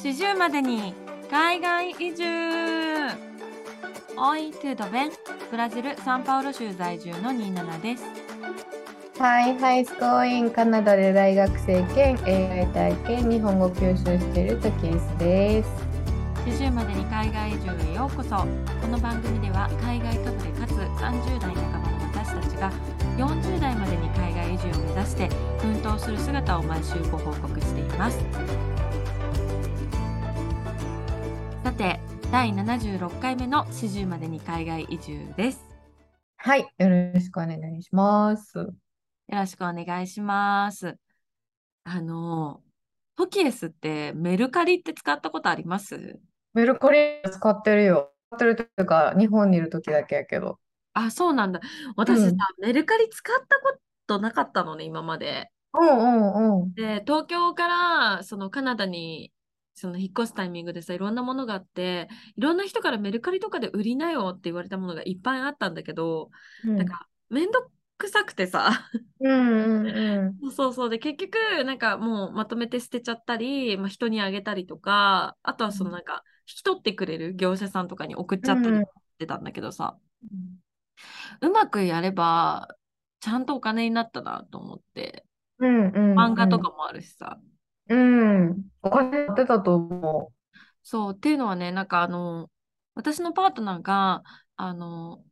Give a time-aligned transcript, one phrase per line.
[0.00, 0.94] 四十までに
[1.28, 2.24] 海外移住。
[4.16, 5.10] おいトゥードベン。
[5.50, 8.04] ブラジル・サンパウロ州在住のニーナナです。
[9.18, 14.88] はい、ハイスコーインカナダで大学生兼 AI 体験日本語教習しているトキ
[15.18, 15.68] です。
[16.46, 18.36] 四十までに海外移住へようこそ。
[18.36, 22.72] この番組では海外かぶれかつ30代半ばの私たちが
[23.16, 25.28] 40代までに海外移住を目指して
[25.58, 28.18] 奮闘する姿を毎週ご報告しています
[31.64, 35.64] さて第76回目の四十までに海外移住です
[36.36, 38.58] はい、よろしくお願いします。
[38.58, 38.68] よ
[39.28, 40.96] ろしくお願いします
[41.84, 42.60] あの
[43.16, 46.20] トキエスってメルカリって使ったことあります？
[46.54, 48.12] メルカリ使ってるよ。
[48.30, 50.60] 使ってるというか、日本にいる時だけやけど。
[50.92, 51.60] あ、そうなんだ。
[51.96, 55.50] 私さ、うんメルカリ使ったことなかったのね、今まで。
[55.74, 56.74] うんうんうん。
[56.74, 59.32] で、東京からそのカナダに
[59.78, 66.30] その引っ越すタイミングでさ、いろんなものがあって、いろんな人からメルカリとかで売りなよって言われたものがいっぱいあったんだけど、
[66.64, 66.76] うん。
[66.76, 68.88] なんかめんどくさくてさ、
[69.20, 79.98] うんうんう そうそうで、結局なんかもうまとめて捨てちゃったり、まあ、人にあげたりとか、あとはそのなんか引き取ってくれる業者さんとかに送っちゃったりうんしてたんだけどさ、
[81.44, 81.48] ん。
[81.48, 82.68] うまくやれば、
[83.20, 85.24] ちゃんとお金になったなと思って、
[85.58, 86.14] うんうん。
[86.14, 87.40] 漫画とかもあるしさ。
[87.88, 88.46] うん。
[88.48, 88.64] うん。
[88.82, 90.32] お金持ってたと思
[90.82, 92.50] そう、っていうのはね、なんかあの、
[92.94, 94.22] 私のパートナーが、
[94.56, 95.22] あの、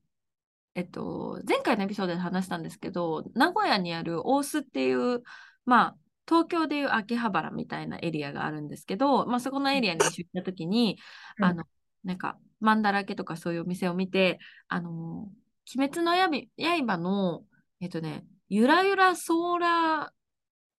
[0.75, 5.23] えっと、前回のエピソードで話したんですけど、名古屋にある大須っていう、
[5.65, 5.97] まあ、
[6.29, 10.99] 東京でいう秋葉原みたいなエリアがあるんですけど、まあ、そこのエリアに出った時に、
[11.39, 11.65] うんあの、
[12.05, 15.31] なんか、マンだらけとかそういうお店を見て、あの、
[15.75, 16.29] 鬼滅の刃
[16.87, 17.45] 刃の、
[17.81, 20.12] えっとね、ゆらゆらソーラ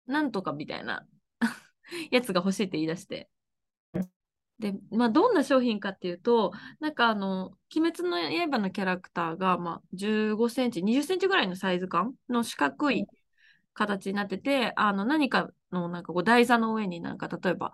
[0.08, 1.05] ーなんとかみたいな
[2.11, 3.30] やつが欲しいって言い出して。
[4.59, 8.17] で、まあ、どんな商品かっていうと、なんかあの、鬼滅の
[8.52, 13.08] 刃のキャラクターが、まあ、15センチ、20センチぐらいのサイズ感の四角い
[13.73, 17.71] 形になってて、あの、何かの、なんかこう、台座の上になんか、例えば、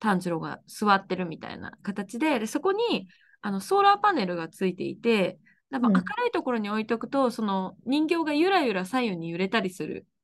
[0.00, 3.08] 炭治郎が座ってるみたいな形で、で、そこに、
[3.40, 5.38] あの、ソーラーパネルがついていて、
[5.70, 10.02] なんかうん明るいところに置いとくと、その人形がゆらゆら左右に揺れたりするう。
[10.02, 10.17] うん。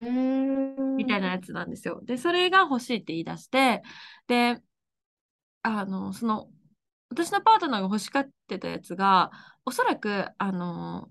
[0.00, 2.00] みたいなやつなんですよ。
[2.04, 3.82] で、それが欲しいって言い出して、
[4.26, 4.60] で、
[5.62, 6.48] あの、その、
[7.10, 9.30] 私のパートナーが欲しがってたやつが、
[9.64, 11.08] おそらく、あの、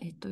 [0.00, 0.28] えっと、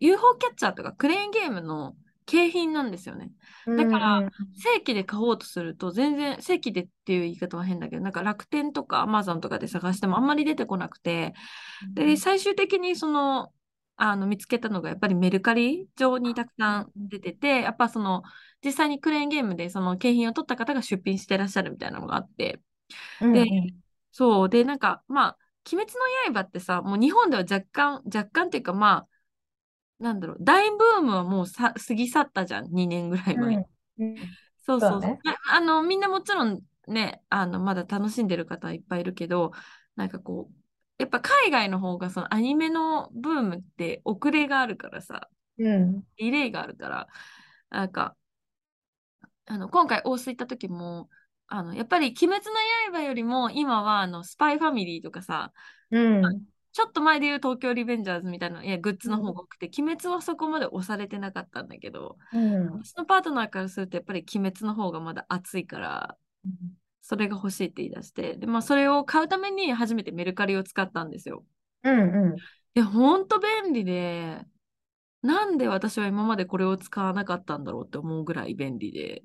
[0.00, 3.30] UFO キャッチャーとかクレーンゲームの景品なんですよね。
[3.66, 11.34] だからうん正規で買おうとすると、全然、正規でっていう言い方は変だけど、なんか楽天とか Amazon とかで探してもあんまり出てこなくて、
[11.94, 13.52] で、最終的にその、
[13.98, 18.22] あの、見つけたのが、やっぱりメルカリ上にたくさん出てて、やっぱその、
[18.64, 22.60] 実際にクレーンゲームでその景品を取った方が出品してらっしゃるみたいなのがあって、
[23.20, 23.46] うんで
[24.12, 25.38] そう、で、なんか、まあ、
[25.72, 25.92] 鬼滅
[26.28, 29.08] の刃ってさ、もう日本では若干、若干っていうか、まあ、
[29.98, 33.56] なんだろう、大ブームはもうさ過ぎ去ったじゃん、2年ぐらい前。
[33.56, 33.64] に。
[33.98, 34.36] うん。
[34.64, 34.90] そうそう。
[34.92, 35.00] そう。
[35.00, 35.18] ね。
[35.50, 39.52] ああの、みんなもちろんね、あの、まだ楽しんでる方はいっぱいいるけど、
[39.96, 40.54] なんかこう、
[40.98, 45.28] やっぱ海外の方がそのアニメのブームって遅れがあるからさ、
[45.58, 46.02] うん。
[46.16, 47.08] ディレイがあるから、
[47.70, 48.16] なんか、
[49.46, 51.08] あの、今回大須行った時も、
[51.46, 52.52] あの、やっぱり鬼滅の
[52.92, 55.52] 刃よりも今はあの、スパイファミリーとかさ、
[55.90, 56.46] うん。
[56.72, 62.72] ちょっと前で言う東京リベンジャーズみたいな、いや、グッズの方が多くて、鬼滅はそこまで押されてなかったんだけど、うん。
[62.72, 66.16] 私のパートナーからするとやっぱり鬼滅の方がまだ熱いから、
[67.08, 71.42] それが欲しいって言い出して、で、まあそれを買うために初めてメルカリを使ったんですよ。
[71.84, 72.42] うんうん。
[72.74, 74.44] で、ほんと便利で、
[75.22, 79.22] なんで私は今までこれを使わなかったんだろうって思うぐらい便利で。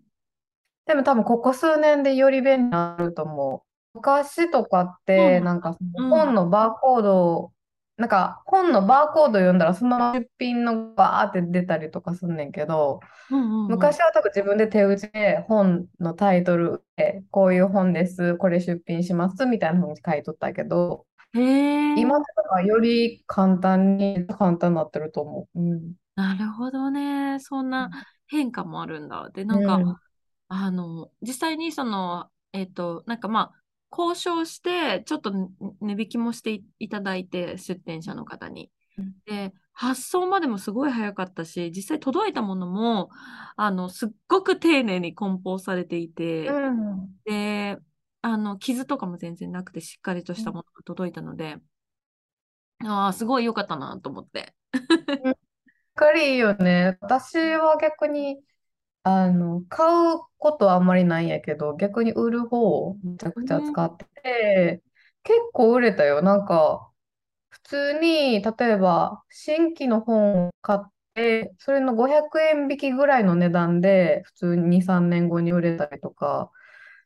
[0.85, 3.97] でも多分ここ数年でより便利になると思う。
[3.97, 7.53] 昔とかって、うんなんかうん本のバーコードを、
[7.97, 12.99] なんか本のバーコード読んだらそのまま出品のバーって出たりとかすんねんけど、
[13.29, 25.59] うんうんうん昔は多分自分で手打ちで本のタイトルで、こういう本です、これ出品しますみたいなふうに書いとったけど、今とかより簡単に簡単になってると思う。
[25.59, 25.93] うん。
[26.15, 27.39] なるほどね。
[27.39, 27.89] そんな
[28.27, 29.29] 変化もあるんだ。
[29.33, 29.95] で、なんか、うん
[30.49, 33.62] あの、実際にその、えっと、なんかまあ、
[33.95, 35.49] 交渉して、ちょっとね
[35.81, 39.13] 値引きもしていいただいて、出店者の方にうん。
[39.25, 43.09] で、発送までもすごい早かったし、実際届いたものも、
[43.55, 47.09] あの、すっごく丁寧に梱包されていて、うん。
[47.25, 47.77] で、
[48.21, 51.57] あの、傷とかも全然なくて、しっかりとしたものが届いたので、
[52.85, 54.53] ああ、すごい良かったなと思って。
[55.95, 56.97] かりいいよね。
[57.01, 58.39] 私は逆に
[59.03, 59.85] あの、買
[60.15, 63.77] うことはあんまりないんやけど、逆に売る方をめちゃくちゃうん。
[63.77, 64.83] 使ってて、
[65.23, 66.21] 結構売れたよ。
[66.21, 66.89] なんか、
[67.49, 70.81] 普通に、例えば、新規の本を買っ
[71.15, 76.51] て、それの500円引きぐらいの値段で、普通に2、3年後に売れたりとか。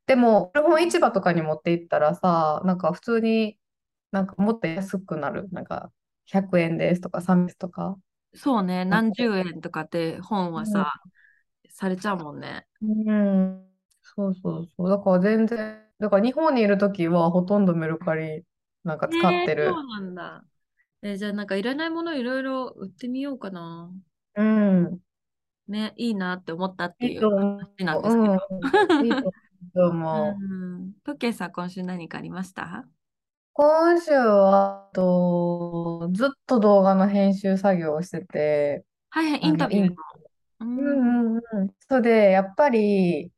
[0.08, 3.60] でも、古本市場とかに持って行ったらさ、なんか普通に
[4.12, 5.50] なんかもっと安くなる。
[5.52, 5.92] なんか、
[6.26, 7.98] 100円ですとか、300とか。
[8.36, 10.94] そうね、何十円とかって本はうんさ、
[11.80, 12.66] されちゃうもんね。
[12.82, 13.64] うん、
[14.02, 14.90] そうそうそう。
[14.90, 18.44] だから全然、だから日本にいるときはほとんどメルカリ
[18.84, 19.68] なんか使っねえ、そてる。
[19.68, 20.44] うなんだ。
[21.04, 23.92] えーじゃあなんかいらないものいろいろ売ってみようかな。
[24.38, 25.00] うん。
[25.68, 28.34] ね、いいなって思ったっていういいと思話なんですけど。
[28.34, 28.40] う。
[28.96, 29.06] うん。
[29.06, 29.12] いい
[29.76, 30.36] と思う。
[30.40, 30.94] うん。
[31.04, 32.86] トッケイさん、今週何かありました？
[33.54, 39.96] 今週は、あと、ずっと動画の編集作業をしてて、はいはい、インタビューインの。
[40.60, 41.18] ううん。
[41.36, 41.76] んうんうん。
[41.88, 43.32] それで、やっぱり、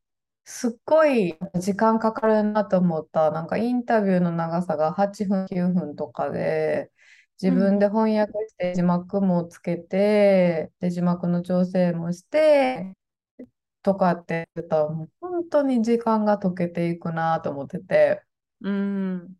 [0.45, 3.31] すっごい時間かかるなと思った。
[3.31, 6.91] なんかインタビューの長さが8分、9分とかで、
[7.41, 7.59] 自うん。
[7.59, 12.95] 分で翻訳して字幕もつけて、で、字幕の調整もして、
[13.83, 18.23] とかって言ったら、もう本当に時間が解けていくなと思ってて、
[18.61, 19.35] うん。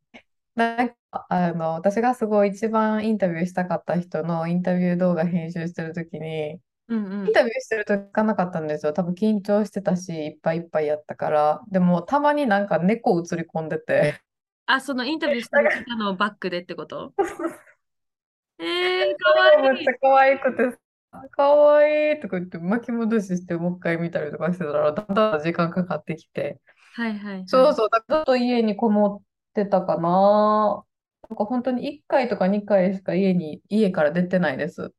[0.56, 0.96] なんか、
[1.30, 6.60] あの、私がすごい一番インタビューしたかった人のインタビュー動画編集してるときに、
[6.90, 7.28] うんうん。
[7.28, 8.94] インタビューしてると聞かなかったんですよ。
[8.94, 11.62] 多分緊張してたし、いっぱいいっぱいやったから。
[11.72, 14.20] でも、たまになんか猫映り込んでて。
[14.66, 17.14] あ、そのインタビューしてる方のバックでってこと？
[18.60, 19.74] えー、かわいい。
[19.74, 20.78] めっちゃ可愛くて、
[21.32, 26.60] 可愛いとか言って巻き戻ししてもう一回見たりとかしてたら、だんだん時間かかってきて。
[26.96, 27.44] はいはいはい。
[27.48, 30.84] そうそう、だからずっと家にこもってたかな。
[31.30, 34.94] なんか本当に1回とか2回しか家に、家から出てないです。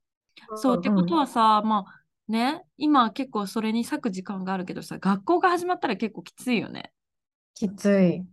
[0.57, 1.15] そう、ってこと。
[1.15, 6.93] はさ、まあね、今結構それに割く時間があるけどさ、学校が始まったら結構きついよね。
[7.55, 8.25] きつい。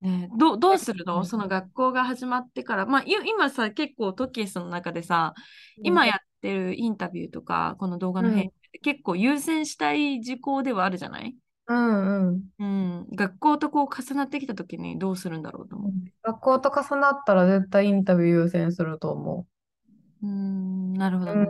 [0.00, 1.18] ね、どう、どうするの？
[1.18, 2.86] うんその学校が始まってから。
[2.86, 5.34] まあ、い今さ、結構トキエスの中でさ、
[5.78, 8.50] うん今やってるインタビューとか、この動画の編
[8.82, 11.36] 結構優先したい事項ではあるじゃない？
[11.68, 12.42] うんうん。
[12.58, 13.06] うん。
[13.14, 16.12] 学校とこう重なってきたときにどうするんだろうと思って。
[16.24, 19.46] 学校と重なったら絶対インタビュー優先すると思
[20.22, 21.38] うーん、なるほどう。
[21.38, 21.46] ね。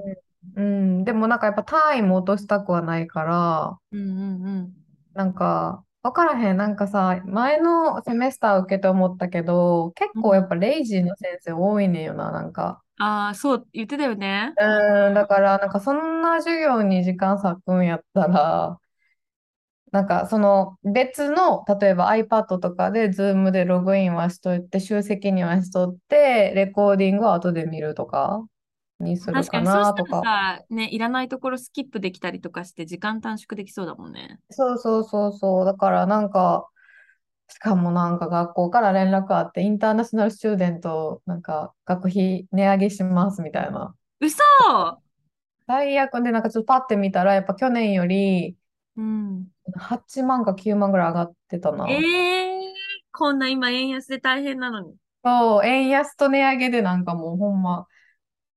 [0.57, 0.63] うん。
[0.63, 0.63] う
[1.03, 1.05] ん。
[1.05, 4.77] でもなんかやっぱ単位も落としたくはないから、うんうんうん。
[5.15, 6.57] なんか、わからへん。
[6.57, 12.83] なんかさ、前のセメスター受けて思ったけど、結構やっうん、ぱレイジーの先生多いねんよな、なんか。
[12.99, 14.57] ああ、そう、言ってたよね。
[14.59, 15.15] うん。
[15.15, 18.79] だから、なんかそんな授業に時間割くんやったら、
[19.93, 28.47] なんかその別の、例えば iPad とかで Zoom でログインはしといて、集積にはしとって、レコーディングは後で見るとか
[29.03, 30.23] にするか確かに、そうしたなとか。
[30.71, 34.41] ね、いらないところスキップできたりとかして時間短縮できそうだもんね。
[34.51, 35.65] そうそうそうそう。
[35.65, 36.69] だからなんか、
[37.49, 43.97] しかもなんか学校から連絡あって、インターナショナルスチューデント、なんか学費値上げしますみたいな。
[44.21, 45.03] 嘘
[45.67, 48.57] 最悪でなんかちょっとパッて見たら、やっぱ去年より
[48.97, 49.53] うん。
[49.77, 51.95] 8万か9万ぐらい上がってたえな。
[51.95, 52.75] え
[53.13, 54.97] こんな今円安で大変なのに。
[55.25, 57.87] そう、円安と値上げでなんかもうほんま。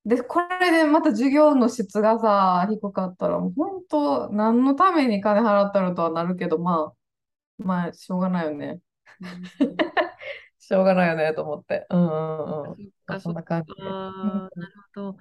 [0.06, 6.94] で、これでまた授業の質がさ、低かったら、もう本当、何のために金払ったのとはなるけど、ま
[7.60, 8.80] あ、まあ、しょうがないよね。
[9.60, 9.76] うん
[10.66, 11.86] しょうがないよね、と思って。
[11.92, 12.92] うんうんうん。
[13.08, 13.82] そそんな感じで。
[13.84, 14.52] うんなる
[14.96, 15.18] ほど。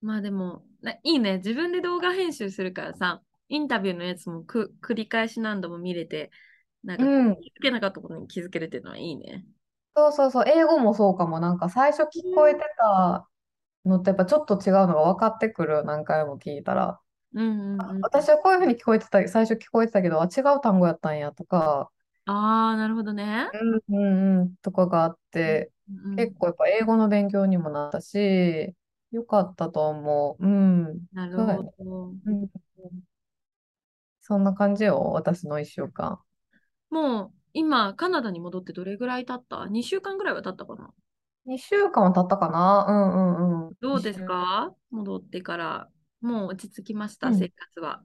[0.00, 1.36] まあでも、ないいね。
[1.38, 6.30] 自分で動画編集するからさ、インタビューのやつもく繰り返し何度も見れて、
[6.82, 7.36] なんかうん。
[7.36, 9.44] 気づけなかったことに気づけるっていうのはいいね。
[9.94, 10.44] そうそうそう。
[10.46, 11.40] 英語もそうかも。
[11.40, 13.28] なんか最初聞こえてた
[13.86, 15.84] のってやっぱちょっと違うのが分かってくる。
[15.84, 17.00] 何回も聞いたら。
[17.34, 18.08] うんうんうん。
[18.08, 21.90] 私はこういうふうに聞こえてた、最初聞こえてたけど、あ、違う単語やったんやとか、
[22.26, 23.50] ああ、なるほどね。
[23.52, 28.74] うんうんうんとかがあっうんて、うん結構やっぱ英語の勉強にもなったし、
[29.12, 30.46] よかったと思う。
[30.46, 31.06] うん。
[31.12, 31.36] なる。
[31.38, 32.14] ほど。
[32.26, 32.48] うん。
[34.22, 36.20] そんな感じよ、私の一週間。
[36.90, 40.92] もう今、カナダに戻ってどれぐらい経った ?2 週間ぐらいは経ったかな
[41.46, 42.86] 2週間は経ったかな？
[42.88, 43.72] うんうんうん。
[43.80, 44.72] どうですか？
[44.90, 45.88] 戻ってから。
[46.20, 47.34] もう落ち着きました、うん。
[47.38, 48.02] 生活は。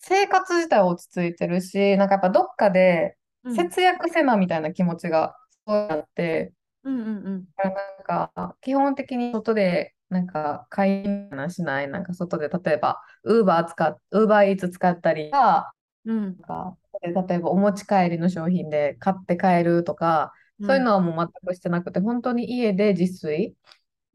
[0.00, 3.56] 生活自体は落ち着いてるし、なんかやっぱどっかでうん。
[3.56, 5.34] 節約せなみたいな気持ちが
[5.66, 7.44] そうやって、うんうんうん。
[7.56, 7.74] なん
[8.04, 15.72] か基本的に外でなんか買い物しない、なんか外で例えばウーバー使っ、ウーバーイーツ使ったりとか、
[16.04, 16.36] うん。
[16.38, 20.32] なんか例えばお持ち帰りの商品で買って帰るとか、
[20.62, 20.86] そういううん。
[20.86, 23.56] のはもう全くしてなくて、本当に家で自炊。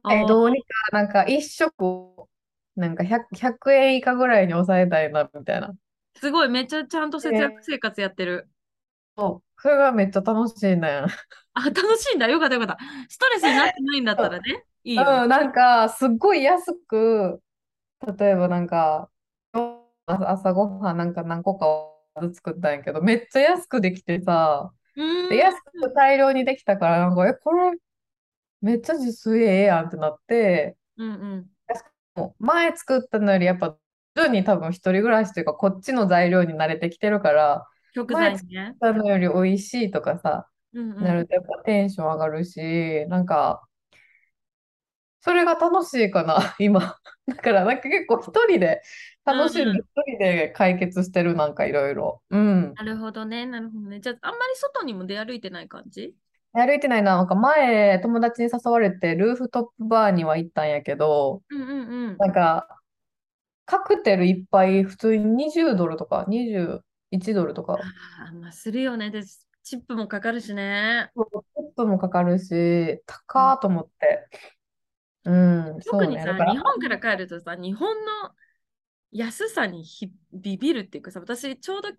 [0.10, 2.30] え、どうにかなんか一食を
[2.76, 5.76] なんか100、円以下ぐらいに抑えたいなみたいな。
[6.18, 8.48] すごい、めっちゃちゃんと節約生活やってる。
[9.18, 11.08] そうそれがめっちゃ楽しいねん。
[11.54, 12.28] あ、楽しいんだ。
[12.28, 12.78] よかったよかった。
[13.10, 15.24] ストレスになってないんだったらね、 いいよね。
[15.24, 17.42] うん、なんか、すっごい安く、
[18.20, 19.12] 例えばなんか、
[20.08, 24.74] 朝朝ごはんなんか何個かずつ作ったんやけど、めっちゃ安くできてさ、
[25.30, 25.38] で、ん。
[25.38, 27.72] 安く大量にできたから、なんか、え、これ、
[28.62, 31.50] めっちゃ自炊ええやんってなって、うんうん。
[32.40, 33.78] 前作ったのよりやっぱ、
[34.16, 38.76] 徐々に多分一人暮らしというか、こっちの材料に慣れてきてるから、食前作っ材ね。
[38.80, 41.02] たのより美味しいとかさ、うんう。
[41.04, 43.68] なんるとやっぱテンション上がるし、なんか、
[45.22, 46.96] それが楽しいかな、 今。
[47.28, 48.82] だから、なんか結構一人で、
[49.26, 52.22] 楽しんうんう一人で解決してる、なんかいろいろ。
[52.30, 52.74] うん。
[52.74, 54.00] なるほどね、なるほどね。
[54.00, 56.16] じゃあ、あんまり外にも出歩いてない感じ？
[56.54, 57.18] 歩いてないな。
[57.18, 62.18] なんか前、友達に誘われて、ルーフトップバーには行ったんやけど、うんうんうん。
[62.18, 62.68] なんか、
[63.66, 69.12] カクテル一杯普通に20ドルとか、21ドルとか、ああ、まあ、するよね。
[69.12, 69.22] で、
[69.62, 71.12] チップもかかるしね。
[71.14, 74.28] ちょっともかかるし、高ーと思って。
[74.32, 74.59] うん、そ
[75.32, 75.82] うね。
[75.86, 78.12] 特にさ、日本から帰るとさ、日本の
[79.12, 81.90] 安さにひビビるっていうかさ、私、ちょうど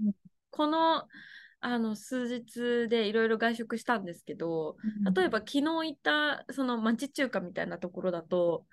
[0.50, 1.06] この、
[1.62, 4.76] あの数日でいろいろ外食したんですけど、
[5.14, 8.64] 例えば昨日行ったその町中華みたいなところだと、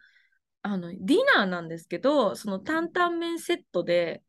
[0.62, 4.24] あのディナーなんですけど、その担々麺セットで、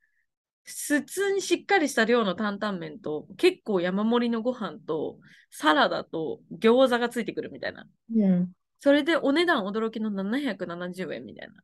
[0.64, 5.18] 普通にしっかりした量の担々麺と、結構山盛りのご飯と、
[5.50, 7.86] サラダと餃子がついてくるみたいな。
[8.14, 11.54] うん、それでお値段驚きの770円みたいな。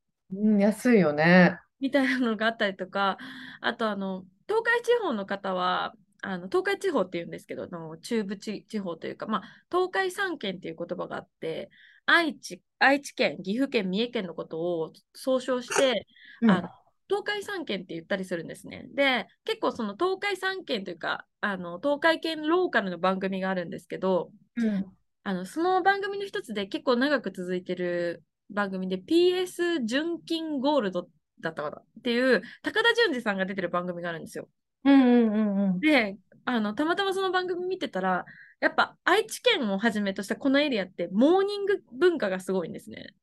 [0.41, 1.59] うん、安いよね。
[1.81, 3.19] みたいなのがあったりとか、
[3.61, 7.69] あとあの、東海地方の方は、あの東海地方っていうんですけど、
[7.99, 11.71] 中部地地方というか、まあ、東海三県っていう言葉があって、
[12.07, 16.07] 愛知、愛知県、岐阜県、三重県のことを総称して、
[16.41, 16.69] うん、あの
[17.09, 18.87] 東海三県って言ったりするんですね。
[18.95, 24.87] で、結構その東海三県というか、あの東海圏ローカルの番組があるんですけど、うん、
[25.25, 31.09] あのその番組の一つで結構長く続いてる番組で PS 純金ゴールド
[31.41, 34.49] だったかなっていう高田純次さんが出てる番組があるんですよ。
[34.85, 35.81] うん、うん、うんうん。
[35.81, 38.25] で、あのたまたまその番組見てたら、
[38.61, 43.15] やっぱ愛知県をはじめとしたこのエリアってモーニング文化がすごいんですね。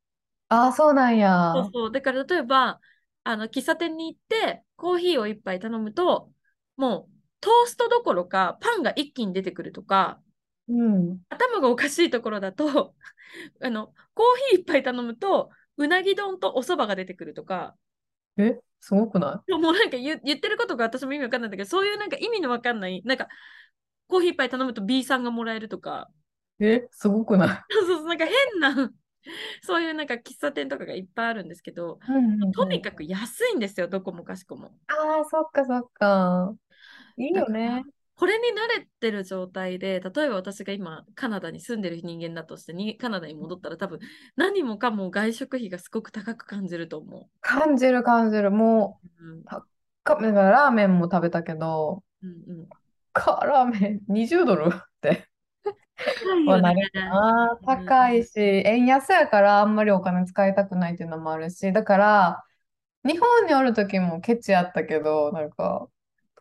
[0.49, 1.53] ああ、そうなんや。
[1.53, 1.91] そうそう。
[1.91, 2.79] だから例えば、
[3.23, 6.31] あの喫茶店に行ってコーヒーを一杯頼むと、
[6.77, 10.19] もうトーストどころかパンが一気に出てくるとか、
[10.71, 11.19] うん。
[11.29, 12.95] 頭がおかしいところだと
[13.61, 17.75] あのコーヒー一杯頼むとうなぎ丼とお蕎麦が出てくるとか
[18.37, 23.27] え、すごくなもうなんか言言ってることが私も意味わかんないんだけどそういうなんか意味のわかんないなんか
[24.07, 26.09] コーヒー一杯頼むと B さんがもらえるとか
[26.59, 27.63] いえ、すごくない？
[27.73, 28.91] そうそうなんか変な
[29.63, 34.71] そういうなんか喫茶店とかがいっぱいあるんですけどうんうんうんとにかく安いんですよどこもかしこも。
[34.87, 36.53] ああ、そっかそっか。
[37.17, 37.83] いいよね。
[38.21, 43.97] これに慣れてる状態で、例えば私が今カナダに住んでる人間だとしてにカナダに戻ったら多分
[44.35, 48.51] 何もかも外食費がすごく高く感じると思感じる感じる。
[48.51, 49.25] もう。
[49.25, 49.63] うんだ
[50.03, 52.69] からラーメンも食べたけど、うんうん、
[53.11, 54.67] か、ラーメン20ドル？
[54.67, 55.27] って。
[55.97, 56.91] 高いよね。
[57.65, 62.43] 高いし、円安やからあんまりお金使いたくないっていうのもあるし、だから、
[63.03, 65.87] 日本におる時もケチやったけど、なんか、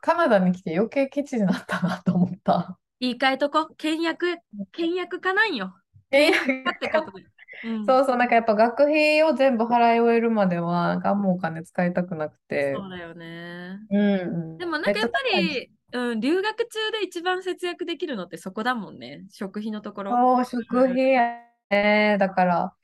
[0.01, 2.79] カナダに来て余計ケチになったなと思った。
[3.01, 4.39] 言い換えとこ、倹約、
[4.73, 5.75] 倹約かなんよ。
[6.11, 7.25] えだってことで。
[7.63, 12.75] うん、そうそう、なんかやっぱ学費を全部払い終えるまでは、なんかあんまお金使いたくなくて。
[12.75, 13.79] そうだよね。
[13.91, 14.59] うんうん。
[14.59, 19.25] でもなんかやっぱり、うん、留学中で一番節約できるのってそこだもんね。
[19.31, 20.45] 食費のところ。
[20.45, 21.39] そう、食費や
[21.71, 22.17] ね。
[22.19, 22.75] だから、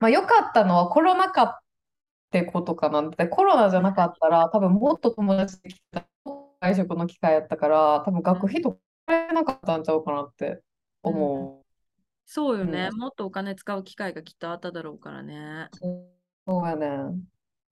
[0.00, 1.58] まあ良かったのはコロナ禍っ
[2.30, 6.13] てことかなんて、コロナじゃなかったら、多分もっと友達できた外
[6.72, 10.62] 食の機会やったから、多分学費とかなかったんちゃうかなって
[11.02, 11.62] 思
[12.26, 15.68] そうよね、うんもっとお金使う機会がきっとあっただろうからね。
[15.74, 15.78] う。
[16.46, 16.86] そうやね。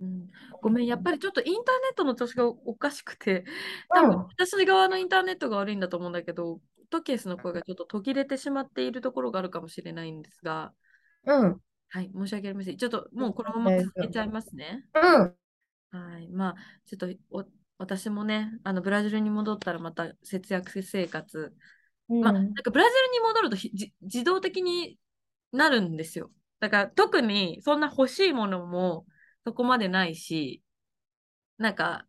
[0.01, 0.29] うん、
[0.61, 3.45] ごめん、やっぱりちょっとインターネットの調子がおかしくて、
[3.89, 10.73] 多分うん私側のインターネットが悪いんだと思うんだけど、トケースの声がちょっと途切れてしまっているところがあるかもしれないんですが、
[11.25, 11.61] うん。
[11.89, 12.77] はい、申し訳ありません。
[12.77, 14.85] ちょっともうこのまま続けちゃいますね。
[14.95, 15.35] うん。
[15.93, 16.55] はい、まあ、
[16.87, 17.45] ちょっとお
[17.83, 21.53] 私もね、あのブラジルに戻ったらまた節約生活、
[22.09, 23.57] まあ、なんかブラジルに戻ると
[24.03, 24.99] 自動的に
[25.51, 26.31] なるんですよ。
[26.61, 29.05] だから特にそんな欲しいものも
[29.45, 30.63] そこまでないし、
[31.59, 32.07] なんか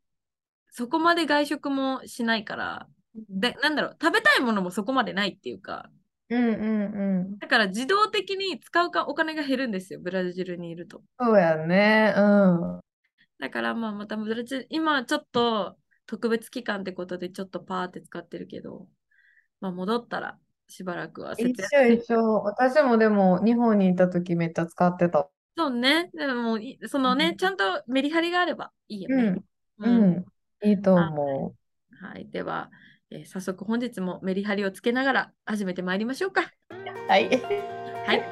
[0.70, 2.88] そこまで外食もしないから、
[3.30, 5.90] で、なんだろう、食べたいものもそこまでないっていうか、
[6.30, 7.40] うんうんうん。
[7.40, 11.02] だから自動的に使うかお金が減るんですよ、ブラジルにいると。
[11.20, 12.14] そうやね。
[12.16, 12.80] うん。
[13.40, 14.18] だからまあまた
[14.70, 18.88] 今ちょっと特別期間ってことでちょっとパーって使ってるけど、
[19.60, 20.38] まあ、戻ったら
[20.68, 22.42] しばらくは節一約緒一緒。
[22.44, 25.30] 私もでも日本にいた時めっちゃ使ってた。
[25.56, 26.10] そうね。
[26.14, 29.44] でもい、そのね、ちゃんとメリハリがあればいいよね。
[29.80, 30.02] うん。
[30.02, 30.26] うん。
[30.64, 31.54] いいと思
[32.02, 32.28] はい。
[32.30, 32.72] では、
[33.12, 36.42] えー早速本日もメリハリをつけながら始めてまいりましょうか。
[36.72, 37.08] う。
[37.08, 37.30] はい。
[38.08, 38.24] はい。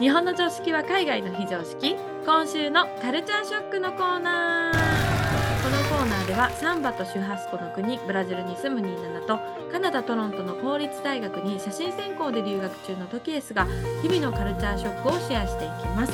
[0.00, 1.94] 日本の常識は海外の非常識。
[2.24, 5.62] 今週のカルチャーショックのコーナー。
[5.64, 9.40] このコーナーではサンバとシュハスコの国ブラジルに住むニーナナと
[9.72, 13.66] カナダ・トロントの公立大学に写真専攻で留学中のトキエスが
[14.02, 16.12] 日々のカルチャーショックをシェアしていきます。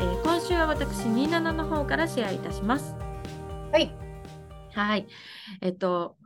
[0.00, 2.96] えー今週は私ニーナナの方からシェアいたします。
[3.70, 3.92] はい。
[4.74, 5.06] はい。
[5.60, 6.16] えっと、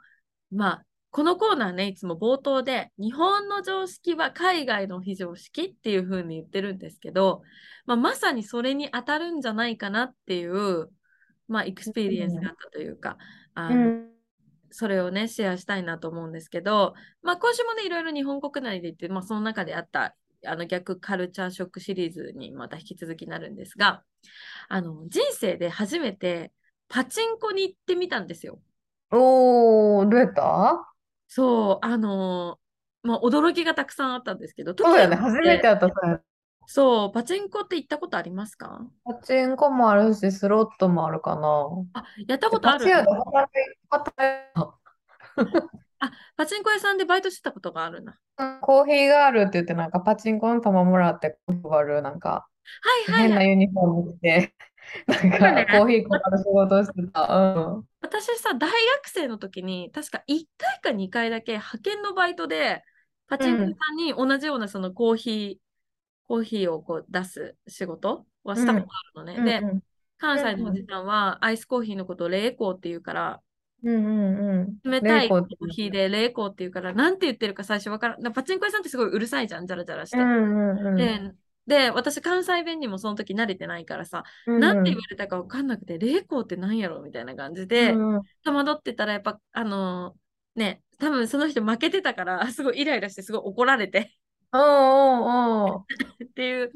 [0.51, 7.43] まあ、このコーナーね、いつも冒頭で、日本の常識は海外の非常識っていう風に言ってるんですけど、
[7.85, 10.89] まあ、まさにそれに当たるんじゃないかなっていう、
[11.49, 13.19] まあ、エクスペリエンスがあったというか、
[13.55, 14.09] あのうん。
[14.71, 20.17] それをね、シェアしたいなと思うんですけど、まあ、今週もね、いろいろ日本国内で言って、まあ、その中であった、
[20.47, 24.03] あの逆カルチャーショックシリーズにまた引き続きなるんですが、
[24.71, 26.53] あの、人生で初めて
[26.89, 28.61] パチンコに行ってみたんですよ。
[29.11, 30.92] おー、どうやった？
[31.35, 35.17] そう、あのーまあ、驚きがたくさんあったんですけど、そうだよね。
[35.17, 35.95] 初めてやったさ。
[36.67, 38.87] そう、パチンコって行ったことありますか？
[39.05, 41.69] パチンコもあるし、スロットもあるかな。
[41.95, 42.87] あ、やったことある。
[46.01, 48.19] あ、パチンコ屋さんでバイトしてたことがあるな。
[48.61, 52.47] コーヒーがあるって言って、なんかパチンコの玉もらって配る、なんかは
[53.09, 53.29] いはいはい。
[53.31, 54.55] 変なユニフォーム着て、
[55.07, 57.23] なんかコーヒー配る仕事してた。
[57.23, 57.89] うん。
[58.01, 62.83] 私さ、大学生の時に、確か1回か2回だけ派遣のバイトで、
[63.27, 68.87] パチンコ屋さんに同じようなそのコーヒー、コーヒーをこう出す仕事はしたこと
[69.19, 69.61] あるのね。
[69.61, 69.83] で、うん
[70.23, 73.41] 関西のおじさんはアイスコーヒーのことを冷コーって言うから、
[73.83, 74.91] うんうんうん。
[74.91, 78.23] 冷たいコーヒーで冷凍っていうから、なんて言ってるか最初わからん。
[78.23, 80.19] なパチンコ屋さんってすごいうるさいじゃん、じゃらじゃらして。
[80.19, 80.97] うんうんうん。
[80.97, 81.35] で、
[81.67, 94.17] で私、関西弁にもその時慣れてないからさ、うんなんて言われたかわかんなくて、冷凍ってなんやろみたいな感じで、うんうん戸惑ってたら、やっぱ、あのーね、多分その人負けてたから、 すごいイライラして、すごい怒られて
[94.53, 95.87] おーおーお
[96.25, 96.73] っていう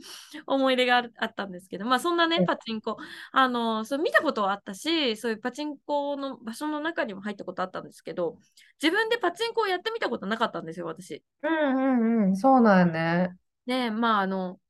[0.47, 2.97] 思い出があったんですけど、まあそんなね、うんパチンコ、
[3.33, 8.39] あのーそう見たことはあったし、そういうパチンコの場所の中にも入ったことあったんですけど、
[8.83, 11.23] 自分でパチンコをやってみたことなかったんですよ、私。
[11.43, 12.37] ーうんうんうん。
[12.37, 13.37] そうなんやね。
[13.67, 14.61] で、まああの、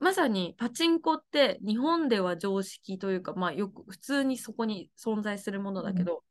[0.00, 6.22] まさにパチンコって日本では常識というか、まあよく普通にそこに存在するものだけど、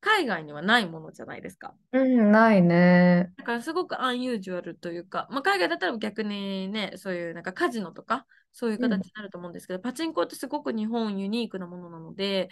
[0.00, 1.74] 海外にはないものじゃないですか。
[1.92, 3.32] うん、ないね。
[3.36, 12.48] だからすごくアンユージュアルというか、まあ、海外だったら逆にね、そういうなんかカジノとか、そういう形になると思うんですけど、パチンコってすごく日本ユニークなものなので、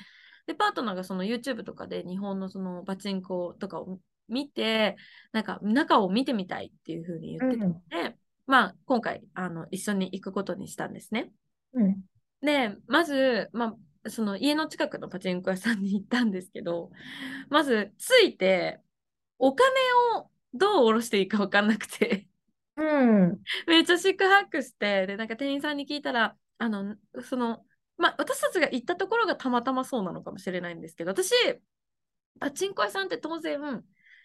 [0.47, 4.97] で、パートナーがその YouTube とかで日本のそのパチンコとかを見て、
[5.33, 8.17] なんか中を見てみたいっていうふうに言ってたので、
[8.49, 11.31] まあ今回あの一緒に行くことにしたんですね。
[11.75, 12.03] うん。
[12.41, 16.91] で、まず、まあ、その家の近くのパチンコ屋さんに行ったんですけど、
[17.51, 18.81] まず着いて、
[19.39, 19.69] お金
[20.17, 22.27] をどう下ろしていいか分かんなくて、
[22.77, 23.41] うん。
[23.67, 27.65] めっちゃ四苦八苦して、で、なんか店員さんに聞いたら、あの、その、
[27.97, 31.33] まあ、私たちが行ったところがたまたまそうなのかもしれないんですけど、私、
[32.41, 33.59] パチンコ屋さんって当然、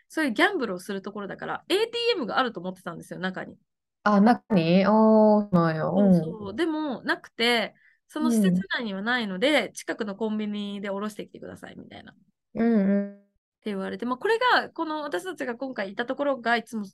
[0.07, 3.57] そういうギャンブルをするところだから、ATM があると思ってたんですよ、中に。
[4.03, 4.85] あ、中に？
[4.87, 5.81] おー、そうなんや。
[5.83, 6.13] そううん。
[6.13, 7.73] そうでも、なくて、
[8.07, 12.11] その施設内にはないので、近くのコンビニで下ろしてきてくださいみたいな。
[12.11, 12.21] って
[12.55, 13.23] うんうん。
[13.65, 16.85] 言われて、まあ、これが、この私たちが今回行ったところがいつも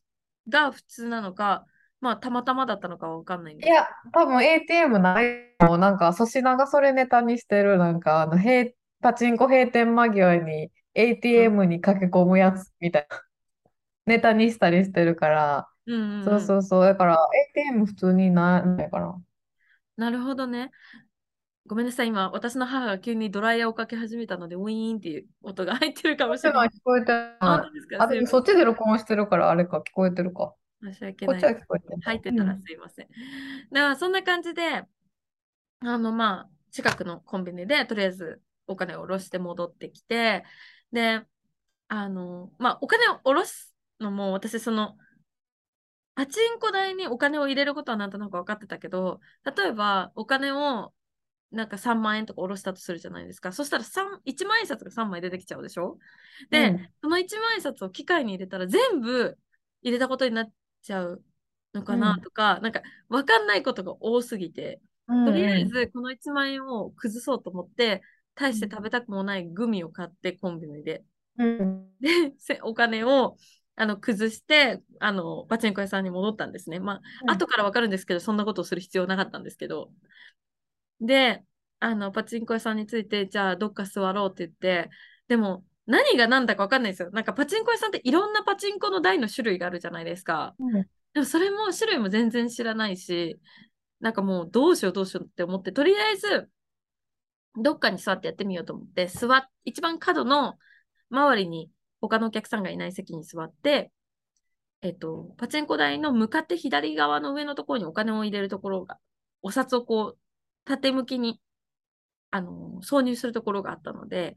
[0.47, 1.65] が普通なのか、
[1.99, 5.77] まあ、たまたまだったのかは分かんないんですいや、多分 ATM ないの。
[5.77, 13.21] なんか粗品がそれネタにしてる、なんかあの、閉パチンコ閉店間際に ATM に駆け込むやつみたいな、
[14.05, 16.85] ネタにしたりしてるから、うんそうそうそう。
[16.85, 17.17] だから
[17.55, 19.21] ATM 普通にないないかな。
[19.97, 20.71] なるほどね。
[21.67, 26.67] ごめんなさい、今、私の母が急にドライヤーをかけ始めたので、ウィーンっていう音が入ってるかもしれない。
[26.69, 27.35] 聞こえてない。
[27.39, 28.03] あ本当ですか？
[28.03, 30.55] あ、そっちで録音してるからあれか、聞こえてるか。
[30.81, 31.41] 申し訳こっない。
[31.41, 32.01] ちは聞こえてる。
[32.01, 33.07] 入ってたらすいません。
[33.71, 34.63] だから、そんな感じで、
[35.81, 40.43] あの、まあ、近くのコンビニで、とりあえずお金を下ろして戻ってきて、
[40.91, 41.21] で、
[41.87, 44.97] あの、まあ、お金を下ろすのも、私、その、
[46.19, 49.21] パチンコ台にお金を入れることはなんとなく分かってたけど、
[49.55, 50.91] 例えばお金を
[51.49, 53.53] なんか3万円とか下ろしたとするじゃないですか。
[53.53, 55.97] そしたら3 1万円札が3枚出てきちゃうでしょ？
[56.49, 59.37] で、うんその1万円札を機械に入れたら全部
[59.81, 60.51] 入れたことになっ
[60.81, 61.23] ちゃう
[61.73, 68.01] のかなうんとか、なんか分かんないことが多すぎて、うんとりあえうんずこの1万円を崩そうと思って、
[68.35, 71.05] 大して食べたくもないグミを買ってコンビニで。
[71.37, 71.87] うん。
[72.01, 73.37] で、せお金を
[73.79, 76.81] あの崩してあのパチンコ屋さんに戻ったんですね。
[76.81, 79.89] まあ、後から分かるんですけど、そんなことをする必要なかったんですけど。
[80.99, 81.45] で、
[81.79, 84.89] あのパチンコ屋さんについて、じゃあどっか座ろうって言って、
[85.29, 87.09] でも何が何だか分かんないですよ。
[87.11, 90.55] なんかパチンコ屋さんっていろんなパチンコの台の種類があるじゃないですか。
[90.59, 90.83] うん。
[91.13, 93.39] でもそれも種類も全然知らないし、
[94.01, 96.49] なんかもうどうしようどうしようって思って、とりあえず
[97.55, 100.57] どっかに座ってやってみようと思って、座っ一番角の
[101.09, 103.91] 周りに他のお客さんがいない席に座って、
[104.81, 108.97] えっと、パチンコ台の向かって左側の上のところにお金を入れるところが、
[109.41, 110.19] お札をこう、
[110.65, 111.41] 縦向きに、
[112.31, 114.35] あの、挿入するところがあったので、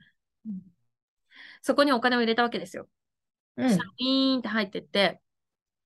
[1.60, 2.88] そこにお金を入れたわけですよ。
[3.56, 5.20] うんそしたらピーンって入ってって、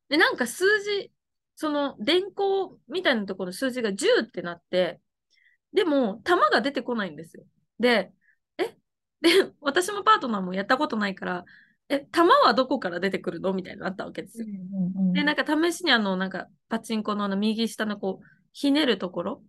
[0.09, 1.13] で、なんか数字、
[1.57, 5.01] その電光みたいなところの数字が10ってなって、
[5.73, 7.45] でも、玉が出てこないんですよ。
[7.81, 8.13] で、
[8.57, 8.77] え？
[9.21, 11.45] で、私もパートナーもやったことないから、
[11.89, 13.53] え、玉はどこから出てくるの？
[13.53, 14.47] みたいになったわけですよ。
[15.13, 19.43] で、なんか試しにあの、なんかパチンコのあの右下のこう、ひねるところ、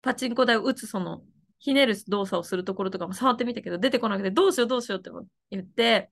[0.00, 1.22] パチンコ台を打つその、
[1.58, 5.10] ひねる動作をするところとかも触ってみたけど、出てこなくて、どうしようどうしようって
[5.50, 6.10] 言って、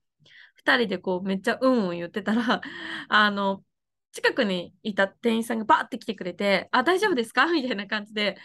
[0.55, 2.61] 二人でこう、めっちゃうんうん言ってたら、
[3.09, 3.63] あの、
[4.13, 7.47] 近くにいた店員さんがバーって来てくれて、あ、大丈夫ですか？
[7.51, 8.37] みたいな感じで、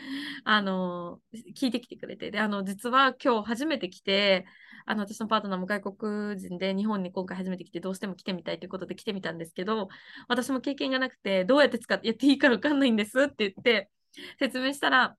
[0.44, 1.20] あの、
[1.54, 4.46] 聞いてきてくれて、で、あの、実は今日初めて来て、
[4.86, 9.88] あの、私のパートナーも外国人で日本に今回初めて来て、どうしても来てみたいということで来てみたんですけど、
[10.26, 13.90] 私も経験がなくて、どうやって使ってやっていいかわかんないんですって言って、
[14.38, 15.18] 説明したら、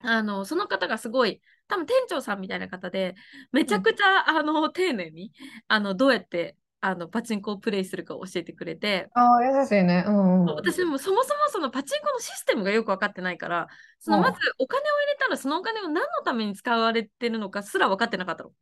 [0.00, 3.16] あの、その方がすごい、多分店長さんみたいな方で、
[3.50, 5.32] めちゃくちゃ、あの、丁寧に、
[5.68, 10.04] あの、どうやって、あの、パチンコをプレイするか教えてくれて、ああ、優しいね。
[10.06, 10.54] うんうん。
[10.54, 13.66] 私もそもそもそのパチンコのシステムがよく分かってないから、
[13.98, 18.52] そのうんまずお金を入れたらそのお金を何のために使われてるのかすら分かってなかったの。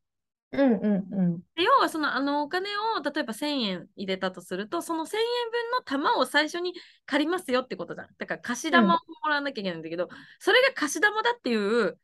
[0.52, 1.40] うんうんうん。
[1.56, 6.74] で要はそのあのお金を例えば1000円入れたとすると、その1000円分の玉を最初に
[7.06, 8.08] 借りますよってことじゃん。
[8.18, 10.08] だから貸し玉をもらわなきゃいけないんだけど、
[10.38, 11.98] それが貸し玉だっていう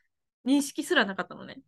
[0.45, 1.63] 認識すらなかったのね。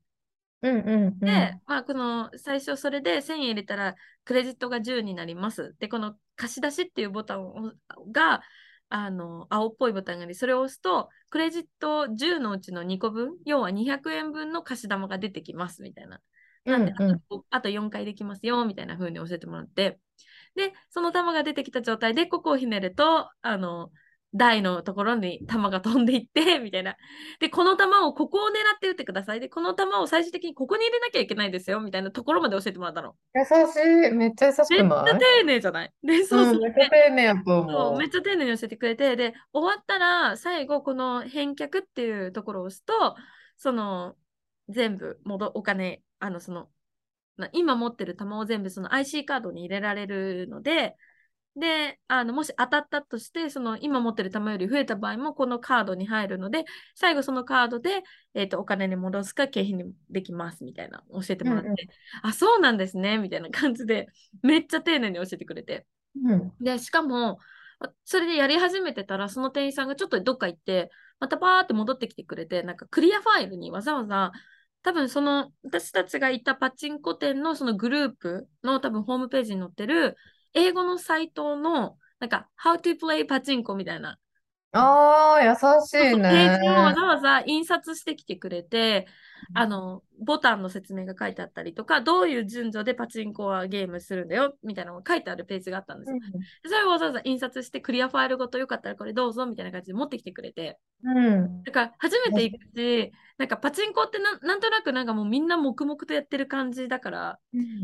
[0.62, 1.18] うんうんうん。
[1.20, 3.94] で、まあ、この最初それで1000円入れたら
[4.24, 5.74] クレジットが10になります。
[5.78, 7.72] で、この貸し出しっていうボタンを
[8.12, 8.42] が
[8.88, 16.20] あの青っぽいボタンがあり、それを押すとクレジット10のうちの2個分、要は200円分の貸し玉が出てきますみたいな。
[16.64, 19.98] なんで、うんうんあとあと4回できますよみたいな風に教えてもらって、
[20.54, 23.90] で、その玉が出てきた状態でここをひねると、あの、
[24.34, 26.96] 台のところに球が飛んでいって、 みたいな。
[27.38, 29.40] で、この球をここを狙って打ってください。
[29.40, 33.14] で、この球を最終的にここに入れなきゃいけないですよ、みたいなところまで教えてもらったの。
[33.34, 33.48] 優し
[34.08, 34.10] い。
[34.12, 35.92] めっちゃ優しめっちゃくない丁寧じゃない？
[36.02, 36.54] で、そうそう。
[36.54, 37.98] うん、めっちゃ丁寧やとそう思う。
[37.98, 43.16] めっちゃ丁寧に教えてくれて、で、終わったら、最後、この返却っていうところを押すと、
[43.56, 44.16] その、
[44.68, 46.68] 全部戻、お金、あの、その、
[47.36, 50.96] な今持ってる玉を全部その IC カードに入れられるので、
[51.54, 58.02] で、あの、もし当たったとして、その今持ってる玉より増えた場合も、このカードに入るので、最後そのカードで、
[58.34, 61.76] えっ、と、お金に戻すか、景品にできます、みたいな、教えてもらって、うんうん
[62.22, 64.08] あ、そうなんですね、みたいな感じで、
[64.42, 65.86] めっちゃ丁寧に教えてくれて。
[66.24, 66.52] うん。
[66.60, 67.38] で、しかも、
[68.04, 74.32] それでやり始めてたら、その店員さんがちょっとどっか行って、またパーって戻ってきてくれて、なんかクリアファイルにわざわざ、
[74.82, 80.16] 多分その私たちがいたパチンコ店のそのグループの多分ホームページに載ってる
[80.54, 84.18] 英語のサイトのなんか How to play パチンコみたいな。
[84.74, 86.60] ああ、優しいペー。
[86.62, 89.06] ジをわざわざ印刷してきてくれて、
[89.52, 96.18] あの、ボタンの説明が書いてあったりとか、どういう順序でパチンコはゲームするんだよ、みたいなのが書いてあるページがあったんですよ。
[96.62, 101.62] でそれをわざわざ印刷して、クリアファイルごとよかったらこれどうぞ、みたいな感じで持ってきてくれて、うん。
[101.64, 107.38] だから初めて行くし、なんかパチンコってななんとなくなんかもうみんな黙々とやってる感じだから、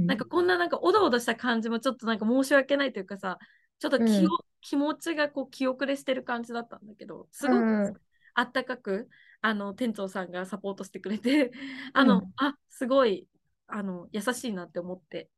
[0.06, 3.38] なんかこんななんかおどおどした感じもちょっとなんか申し訳ないというかさ、
[3.78, 4.28] ちょっと気,、うん
[4.60, 7.94] 気持ちがこう気遅れしてる感じだったんだけど、すごくうん
[8.34, 9.08] あったかく、
[9.40, 11.52] あの店長さんがサポートしてくれて、
[11.92, 13.26] あの、うんあすごい
[13.66, 15.28] あの優しいなって思って、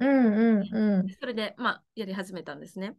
[0.00, 1.08] うんうんうん。
[1.20, 2.96] それでまあやり始めたんですね。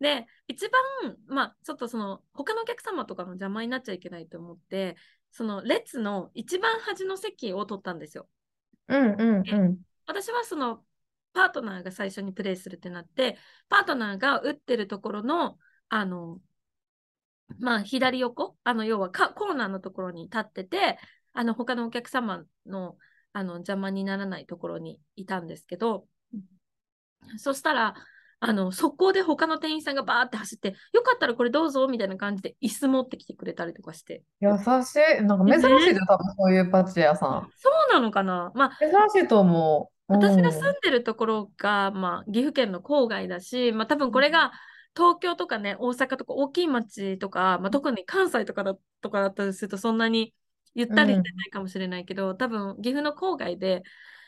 [0.00, 4.96] で、一番、まあ、ちょっとその、他のお客様とかの邪魔になっちゃいけないと思って、
[5.30, 8.28] その列の一番端の席を取ったんですよ。
[8.88, 9.78] うんうんうん。
[10.06, 10.82] 私はその
[11.36, 13.36] パートナーが最初にプレイするってなって、
[13.68, 15.58] パートナーが打ってるところの、
[15.90, 16.40] あの、
[17.58, 20.98] まあ、左横、あの、要はかコーナーのところに立ってて、
[21.34, 22.96] あの、他のお客様の、
[23.34, 26.06] あの、邪魔にならないところにいたんですけど、
[27.36, 27.94] そしたら、
[28.38, 34.22] あの、速攻で他の店員さんがバーって走って、よかったらこれどうぞみたいな感じで椅子持ってきてくれたりとかして。
[34.40, 34.60] 優し
[35.20, 35.22] い。
[35.22, 37.50] なんか珍しいで、多分そういうパチ屋さん。
[37.56, 38.52] そうなのかな？
[38.54, 40.12] まあ、珍しいと思う。
[40.12, 44.52] 私がうん住んでるところが、まあ、岐阜県の郊外だし、まあ、多分これが
[44.94, 50.34] 東京とかね、大阪とか大きい町とか、まあ、特に関西とかだとかだったりすると、そんなに
[50.74, 53.82] ゆったりしてないかもしれないけど、多分岐阜の郊外で、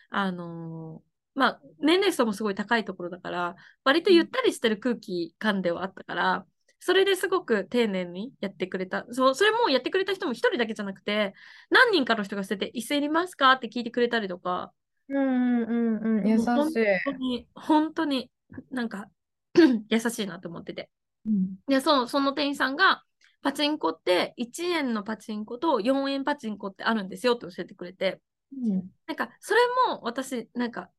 [0.08, 1.08] あのー
[1.38, 6.46] まあ、年齢層もすごい高いところだから、割とゆったりしてる空気感ではあったから、
[6.80, 9.06] それですごく丁寧にやってくれた。
[9.12, 11.34] そう、それもやってくれた人も一人だけじゃなくて、
[11.70, 13.52] 何人かの人が捨てて、椅子いりますか？
[13.52, 14.72] って聞いてくれたりとか、
[15.08, 16.28] うんうんうんうん。
[16.28, 16.46] 優しい。
[16.46, 16.72] 本
[17.04, 18.30] 当に、本当に
[18.70, 19.08] なんか
[19.88, 20.90] 優しいなと思ってて。
[21.26, 23.04] うんで、そう、その店員さんが、
[23.42, 28.20] パチンコって1円のパチンコと4円パチンコってあるんですよって教えてくれて、
[28.52, 30.90] うんなんか、それも私、なんか、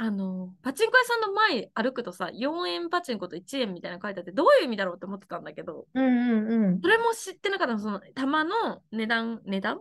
[0.00, 6.80] あの、パチンコ屋さんの前歩くとさ、4円パチンコと1円みたいなの書いてあって、どういう意味だろうって思ってたんだけど、うんうんうん。
[6.80, 9.80] それも知ってなかったの、その、玉の値段、値段？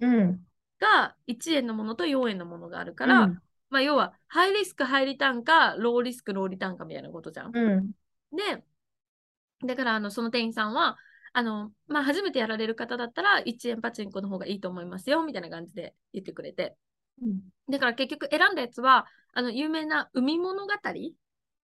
[0.00, 0.40] うん。
[0.78, 3.38] が1円のものと4円のものがあるから、うん。
[3.70, 7.50] まあ、要は、ハイリスク、ハイリターンか、ローリスク、ローリターンかみたいなことじゃん。
[7.52, 7.90] うん。
[8.36, 8.62] で、
[9.66, 10.96] だから、あの、その店員さんは、
[11.32, 16.76] あの、まあ、初めてやられる方だったら、1円パチンコの方がいいと思いますよ、みたいな感じで言ってくれて。
[17.22, 20.72] うんだから結局選んだやつは、あの、有名な海物語？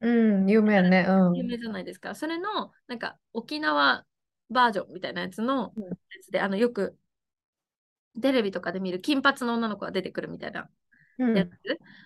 [0.00, 1.06] うん、有名ね。
[1.08, 1.36] うん。
[1.36, 2.14] 有名じゃないですか。
[2.14, 4.06] それの、なんか、沖縄
[4.50, 5.90] バージョンみたいなやつのうんや
[6.22, 6.98] つで、あの、よく、
[8.20, 10.68] テレビとかで見る金髪の女の子が出てくるみたいな
[11.18, 11.50] うんやつ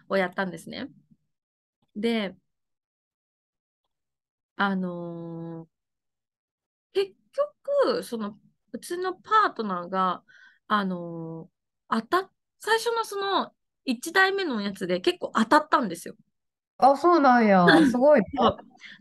[0.09, 0.88] をやったんですね。
[1.96, 2.37] で、
[4.56, 5.68] あのー
[6.92, 8.38] 結局、その、
[8.72, 10.24] うちのパートナーが、
[10.68, 11.56] あのー
[11.88, 12.30] 当たっ、
[12.66, 13.52] 最初のその
[13.87, 16.16] 1台目のやつで結構当たったんですよ。
[16.79, 17.64] あ、そうなんや。
[17.87, 18.26] すごいね。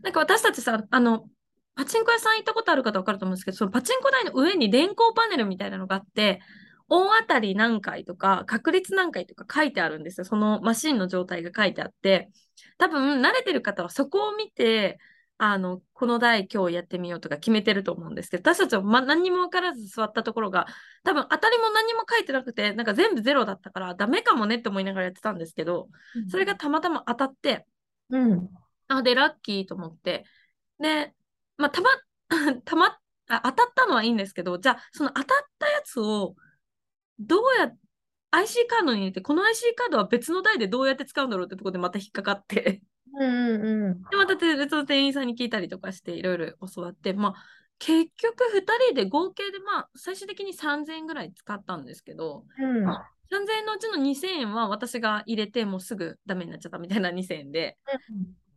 [0.02, 1.28] なんか私たちさ、あの、
[1.74, 6.40] パチンコ屋さん行ったことある方分かると思うんですけど、そのパチンコ台の上に電光パネルみたいなのがあって、
[6.88, 10.24] 大当たり何回とか、確率何回とか書いてあるんですよ。
[10.24, 12.30] そのマシンの状態が書いてあって、
[12.78, 14.98] 多分慣れてる方はそこを見て、
[15.38, 20.66] あの、この台今日やってみようとか決めてると思うんですけど、私たちは、ま、何にも分からず座ったところが、
[21.04, 25.88] 多分当たりも何も書いてなくて、なんか全部ゼロだったから、ダメかもねって思いながらやってたんですけど、
[26.28, 27.66] それがたまたま当たって、
[28.08, 28.48] うん。
[28.88, 30.24] あ、で、ラッキーと思って。
[30.78, 31.14] で、
[31.58, 31.90] まあ、たま、
[32.64, 36.34] たま、あ、当たったのはいいんですけど、じゃあ、その当たったやつを、
[37.18, 37.72] どうや、
[38.30, 42.82] IC カードに入れて、この IC カードは別の台でどうやって使うんだろうってところでまた引っかかって、
[43.18, 44.02] うんうんうん。
[44.10, 47.34] で、また別の店員さんに聞いたりとかして、いろいろ教わって、まあ、
[47.78, 52.84] 結局2人で合計で、まあ、最終的に3000円ぐらい使ったんですけど、うん。
[53.30, 57.76] 3000円のうちの2000円は私が入れて、もうすぐダメになっちゃったみたいな2000円で、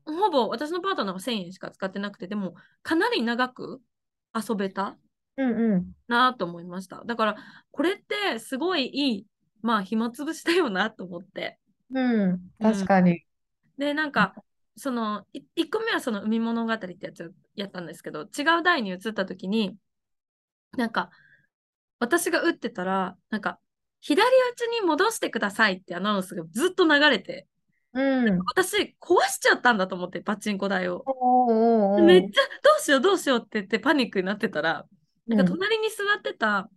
[0.06, 3.82] ほぼ私のパートナーが1000円しか使ってなくて、でもかなり長く
[4.36, 4.98] 遊べた
[5.38, 5.92] うんうん。
[6.08, 7.04] なと思いました。
[7.06, 7.36] だから
[7.72, 9.26] これってすごいいい、
[9.62, 11.60] まあ暇つぶしだよなと思って。
[11.92, 12.40] うん。
[12.62, 13.24] 確かに。
[13.78, 14.36] で、なんか、
[14.80, 19.76] そのい1個目はその海物語ってやつをやったんですけど、違う台に移った時に、
[20.78, 21.10] なんか
[22.00, 23.60] 私が打ってたら、なんか
[24.00, 27.48] 左打ちに戻してくださいってアナウンスがずっと流れて、
[27.94, 28.40] うん。
[28.46, 31.04] 私壊しちゃったんだと思って、パチンコ台を。
[32.02, 34.86] めっちゃどうしようどうしようって言ってパニックになってたら、
[35.28, 36.70] なんか隣に座ってた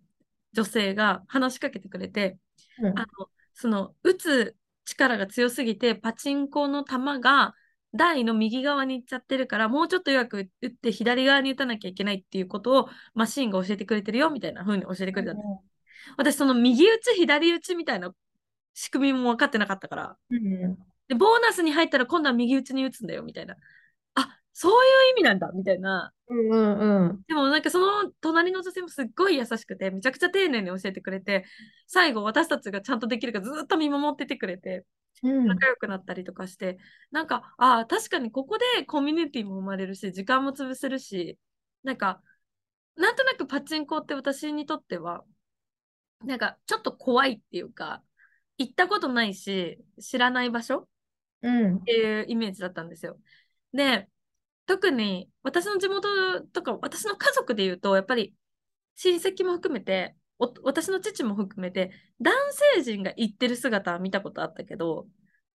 [0.52, 2.38] 女性が話しかけてくれて、
[2.80, 3.06] うんあの
[3.54, 7.54] その打つ力が強すぎてパチンコの球が
[7.94, 15.48] 台の右側に行っちゃってるからもうちょっと弱く打って左側に打たなきゃいけないっていうことをマシンが教えてくれてるよみたいな風に教えてくれたんです。
[16.16, 18.14] 私その右打ち左打ちみたいな
[18.74, 20.16] 仕組みも分かってなかったから。
[20.30, 20.76] うん
[21.08, 23.54] でボーナスに入ったら今度は右打ちに打つんだよみたいな。
[23.54, 23.58] あ
[24.52, 27.22] そういう意味なんだみたいなうんうんうん。
[27.26, 31.44] でもなんかその隣の女性もすっごい優しくてめちゃくちゃ丁寧に教えてくれて
[31.86, 34.84] 最後私たちがちゃんとできるかずっと見守っててくれて
[35.22, 36.78] うん仲良くなったりとかして
[37.10, 41.38] なんかああ確かにここでコミュニティも生まれるし時間も潰せるし
[41.82, 42.20] なんか
[42.96, 45.24] なんとなくパチンコって私にとっては
[46.24, 48.02] なんかちょっと怖いっていうか
[48.58, 50.88] 行ったことないし知らない場所
[51.42, 53.18] うんっていうイメージだったんですよ。
[53.72, 54.08] で、
[54.66, 58.34] 特に私の地元とか私の家族で言うと、やっぱり
[58.96, 62.34] 親戚も含めて、お私の父も含めて、男
[62.76, 65.06] 性陣が行ってる姿は見たことあったけど、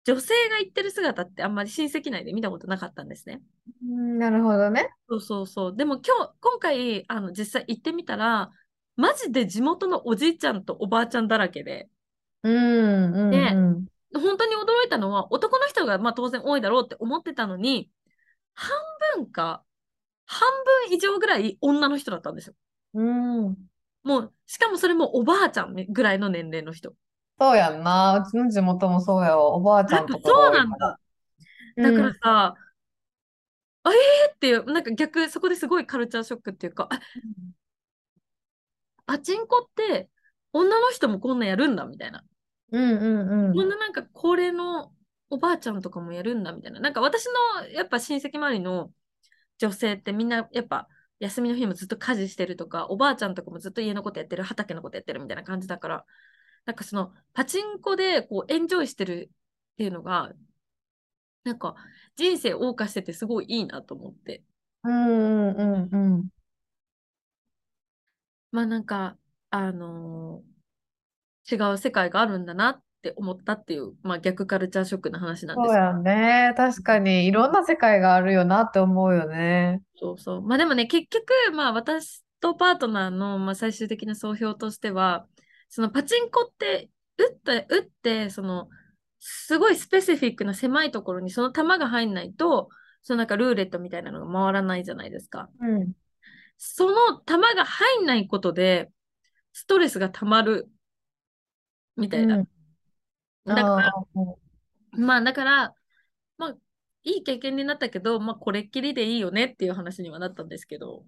[0.06, 3.42] 女性が行ってる姿ってあんまり親戚内で見たことなかったんですね。
[3.84, 4.90] うんなるほどね。
[5.10, 5.76] そうそうそう。
[5.76, 8.52] でも今日、今回、あの、実際行ってみたら、
[8.96, 11.90] マジで地元のおじいちゃんとおばあちゃんだらけで、
[12.44, 13.88] うんうんねうん。
[14.14, 17.90] 本当に驚いたのは男の人がまあ当然多いだろうって思ってたのに
[18.58, 18.72] 半
[19.16, 19.64] 分か、
[20.26, 20.50] 半
[20.90, 22.56] 分以上ぐらい女の人だったんですよ。
[22.96, 23.56] うん。
[24.04, 26.94] もう、しかもそれもおばあちゃんぐらいの年齢の人。
[27.40, 28.26] そうやんな。
[28.28, 29.50] うちの地元もそうやわ。
[29.54, 30.52] おばあちゃんとかがそう。
[30.52, 31.00] なんだ。
[31.78, 32.56] だからさ、
[33.84, 37.00] あえーっていう、なんか逆、そこですごいカルチャーショックっていうか、あ
[39.06, 40.10] パチンコって
[40.52, 42.24] 女の人もこんなやるんだみたいな。
[42.72, 43.54] うんうんうん。
[43.54, 44.92] こんななんか高齢の
[45.30, 46.80] おばあちゃんとかもやるんだみたいな。
[46.80, 47.26] なんか私
[47.60, 48.94] のやっぱ親戚周りの
[49.60, 50.88] 女性ってみんなやっぱ
[51.20, 56.06] 休みの日もずっと家事してるとか、おばあちゃんとかもずっと家のことやってる、畑のことやってるみたいな感じだから、
[56.66, 59.32] なんかそのパチンコでこうエンジョイしてる
[59.74, 60.34] っていうのが、
[61.44, 61.76] なんか
[62.16, 64.44] 人生謳歌しててすごいいいなと思って。
[64.84, 66.30] うんうんうんうん。
[68.52, 69.18] まあなんか、
[69.50, 70.58] あのー
[71.50, 75.74] 違う世界があるんだなって思ったっていう、まあ逆カルチャーショックな話なんです。
[75.74, 76.54] そうやね。
[76.58, 79.82] 確かにいろんな世界があるよなって思うよね。
[79.96, 80.42] そうそう。
[80.42, 85.26] まあでもね、結局、まあ私とパートナーの、まあ、最終的な総評としては、
[85.70, 88.70] そのパチンコって、打って、打って、その、
[89.20, 92.70] すごいスペシフィックな狭いところにその球が入んないと、
[93.02, 95.50] そのなんかルーレットみたいなのが回らないじゃないですか。
[95.60, 95.94] うん。
[96.58, 98.92] その球が入んないことで、
[99.54, 100.70] ストレスが溜まる、
[101.96, 102.38] みたいな。
[102.38, 102.48] うん
[103.48, 103.94] だから、
[104.92, 105.74] まあだから、
[106.38, 106.56] まあ、
[107.04, 111.04] いい経験になったけど、まあこれっきりでいいよねっていう話にはなったんですけど。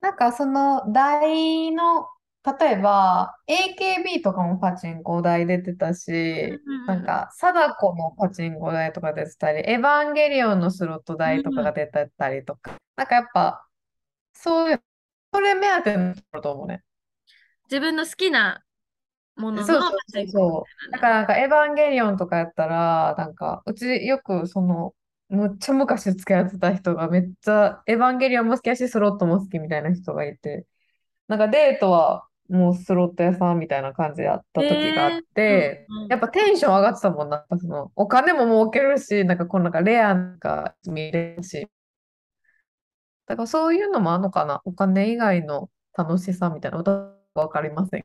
[0.00, 2.06] なんかその台の、
[2.44, 13.64] 例えば AKB とかもパチンコ台出てたし、なんか貞子のパチンコ台とか出てたり、エヴァンゲリオンのスロット台とかが出てたりとか、なんかやっぱ、
[14.32, 14.82] そういう、
[15.32, 16.82] それ目当てのところと思うね。
[17.70, 18.64] 自分の好きな
[19.36, 20.92] もののそうそうそうそう。
[20.92, 24.94] だからなんかエヴァンゲリオンとかやったら、なんか、うちよくその、
[25.28, 30.66] むっちゃ昔付き合ってた人がめっちゃエヴァンゲリオンも好きやし、スロットも好きみたいな人がいて、
[31.28, 37.46] なんかデートはもうスロット屋さんみたいな感じでやった時があって、うんうんやっぱテンション上がってたもんな。
[37.58, 41.66] そのお金も儲けるし、なんかこのなんかレアなんか見れるし。
[43.26, 44.60] だからそういうのもあるのかな。
[44.64, 46.78] お金以外の楽しさみたいな。
[46.78, 46.90] 私
[47.34, 48.04] はわかりません。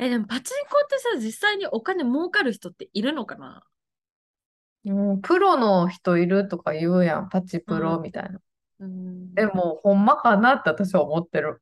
[0.00, 3.62] え、でもパチンコってさ、実際にお金儲かる人っているのかな？
[4.84, 7.28] もうプロの人いるとか言うやん。
[7.28, 8.40] パチプロみたいな。
[8.80, 9.34] うん。
[9.34, 11.60] でも、ほんまかなって私は思ってる。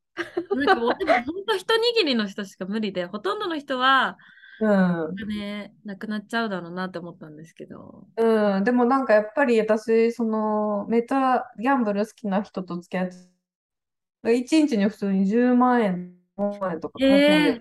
[0.55, 4.19] なんかもう、でも本当一握りの人しか無理で、ほとんどの人は、
[4.61, 5.03] うん。
[5.11, 8.07] お金なくなっちゃうだろうなって思ったんですけど。
[8.17, 8.65] うん。
[8.65, 17.61] でもなんかやっぱり私、その、めっちゃギャンブル好きな人と付き合って、1日に普通に10万円、5万円とか稼いえで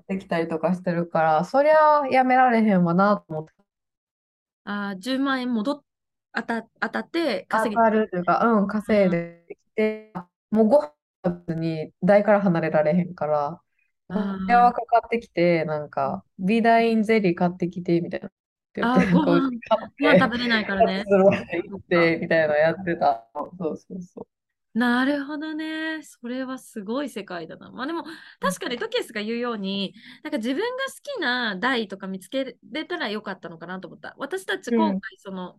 [0.00, 3.52] ってきたりとかしてるから、そりゃやめられへんわなと思って。
[4.64, 5.84] あー、10万円戻っ
[6.34, 10.12] 当た当たって当稼げたるというか、うん、稼いできて、
[10.50, 13.62] もうご飯に台から離れられへんから、
[14.46, 18.30] 電話かかってきて、なんか、ビダインゼリー買ってきて、みたいな。
[18.80, 19.50] あーご飯
[20.00, 21.04] ご飯食べれないからね。
[22.20, 23.28] みたいなのやってた。
[23.34, 24.26] そうそうそう。
[24.76, 26.02] なるほどね。
[26.02, 27.70] それはすごい世界だな。
[27.70, 28.04] まあでも、
[28.40, 34.14] 確かにトキエスが言うように、なんか自分が好きな台とか見つけれたらよかったのかなと思った。
[34.18, 35.58] 私たちうん今回、その、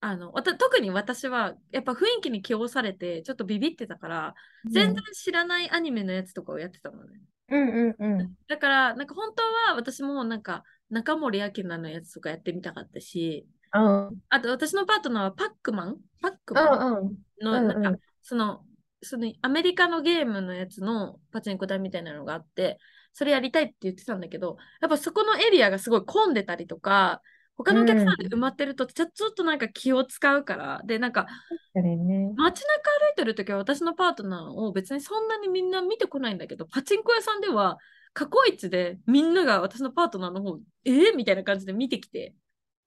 [0.00, 7.20] あの、わた特に私は、やっぱ雰囲気に気をされて、ちょっとビビってたから、全然知らないアニメのやつとかをやってたのね。
[7.48, 8.36] うんうんうん。
[8.48, 15.98] だから、なんか本当は私もなんか、中森明菜のやつとかやってみたかったし、うんあと私のパートナーはパックマン？
[16.22, 16.86] パックうマン？
[16.86, 17.16] んうん。
[17.42, 18.64] の、うんうんなんか、その、
[19.02, 22.78] そのアメリカのゲームのやつのパチンコ台みたいなのがあって、
[23.12, 27.20] それやりたいって言ってたんだけど、やっぱそこのエリアがすごい混んでたりとか、
[27.56, 31.26] 他のお客さんで埋まってるとちょ、ちょっとなんか気を使うから、で、なんか
[31.74, 32.32] ね。
[32.36, 32.66] 街中
[33.00, 37.78] 歩いてるときは私のパートナーを別にそんなにみんな見てこないんだけど、パチンコ屋さんでは
[38.12, 42.34] 過去一でみんなが私のパートナーの方、えー、みたいな感じで見てきて、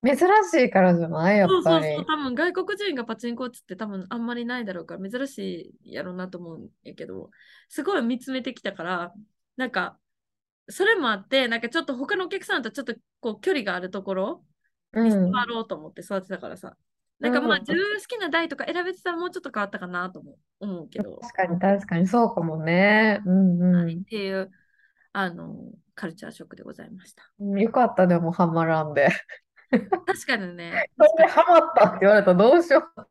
[0.03, 1.37] 珍しいからじゃない？
[1.37, 1.63] やっぱり。
[1.63, 7.29] そうそうそう、多分外国人がパチンコ打つって多分あんまりないだろうから珍しいやろうなと思うんやけど、
[7.69, 9.13] すごい見つめてきたから、
[9.57, 9.97] なんか、
[10.69, 14.43] それもあって、なんかちょっと他のお客さんとちょっとこう距離があるところ
[14.93, 15.31] に座うん。
[15.31, 16.75] ろうと思って座ってたからさ。
[17.19, 23.21] なんかまあうん自分が好きな台とか選べてたらもうちょっと変わったかなとも思うけど、確かに確かにそうかもね。
[23.27, 24.49] うんうっていう、
[25.13, 25.55] あの、
[25.93, 27.23] カルチャーショックでございました。
[27.43, 27.59] ん。
[27.59, 29.09] よかった、でもハマらんで。
[29.71, 33.01] 確かにね、それでハマったって言われたらどうしよう。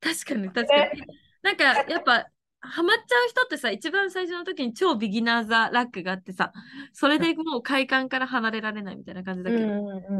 [0.00, 1.02] 確かに確かに。
[1.42, 2.26] なんかやっぱ
[2.60, 6.52] ハマっちゃう人ってさ、一番最初の時に超ビギナーザラックがあってさ、
[6.92, 9.66] それでもう快感から離れられないみたいな感じだけど、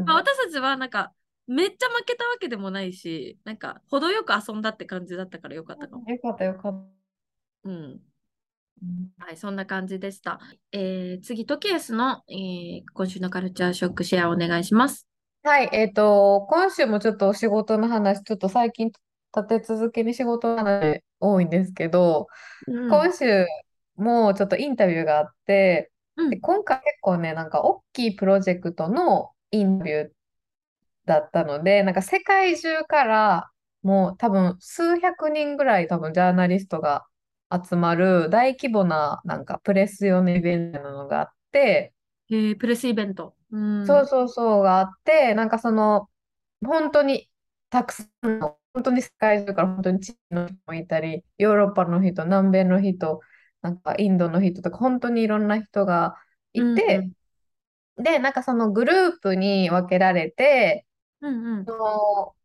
[0.05, 1.11] まあ、私たちはなんか
[1.47, 6.09] めっちゃ負けたわけでもないし、なんか程よく遊んだって感じだったからよかったかも。
[6.09, 6.87] よかったよかっ
[7.63, 7.69] た。
[7.69, 7.99] うん。
[9.17, 10.39] はい、そんな感じでした。
[10.71, 15.07] えー、次、トキエスの、えー今週のカルチャーショックシェアお願いします。
[15.43, 18.91] はい、えっと、今週もちょっとお仕事の話、ちょっと最近
[19.35, 22.27] 立て続けに仕事の話多いんですけど、
[22.67, 22.89] うん。
[22.89, 23.45] 今週
[23.95, 26.29] もちょっとインタビューがあって、うん。
[26.29, 30.09] で、今回結構ね、なんか大きいプロジェクトのインタビュー
[31.05, 33.49] だったので、なんか世界中から
[33.83, 37.05] もう多分数百人ぐらい多分ジャーナリストが
[37.51, 41.93] 集まる大規模ななんかプレス用のイベントなのがあって、
[42.29, 43.35] えープレスイベント。
[43.51, 43.85] うん。
[43.85, 46.09] そうそうそうがあって、なんかその
[46.65, 47.29] 本当に
[47.69, 53.21] たくさんの、本当に世界中から本当に地域の人もいたり、ヨーロッパの人、南米の人、
[53.61, 56.15] なんかインドの人とか本当にいろんな人が
[56.53, 57.11] いて、
[57.97, 60.85] で、なんかそのグループに分けられて、
[61.21, 61.67] うんうん。
[61.67, 62.35] その、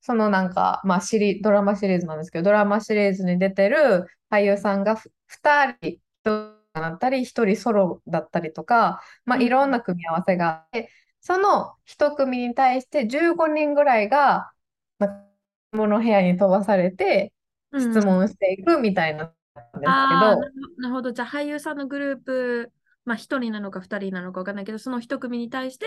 [0.00, 14.52] そのなんか、まあシリ、ドラマシリーズなんですけど、ドラマシリーズに出てる俳優さんがふ2人、1人だったり、1人ソロだったりとか、まあうんいろんな組み合わせがあって、その1組に対して15人ぐらいが、
[14.98, 17.32] まあ、の部屋に飛ばされて、
[17.72, 21.12] うんうん質問していくみたいなんですけど、なるなるほど。
[21.12, 22.72] じゃあ、俳優さんのグループ、
[23.04, 25.86] まあ、1人なのか2人なのか分かんないけど、その1組に対して、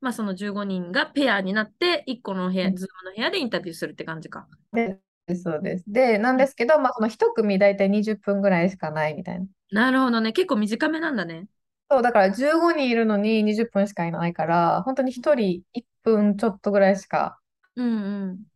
[0.00, 4.46] まあ、その15人がペアになって、1個の部屋、うんズームの部屋でインタビューするって感じか。
[4.72, 5.00] で、
[5.42, 5.84] そうです。
[5.86, 9.46] で、なんですけど、まあ、その1組大体20分ぐらいしかないみたいな。
[9.70, 10.32] なるほどね。
[10.32, 11.48] 結構短めなんだね。
[11.90, 17.38] そう、だから15人いるのに20分しかいないから、本当に1人1分ちょっとぐらいしか。
[17.76, 18.46] うんうん。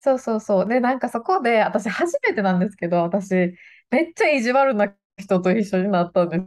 [0.00, 0.68] そうそうそう。
[0.68, 3.30] で、なんかそこで、私初めてなんですけど、私、
[3.90, 6.44] めっちゃ意地悪な人と一緒になったんです。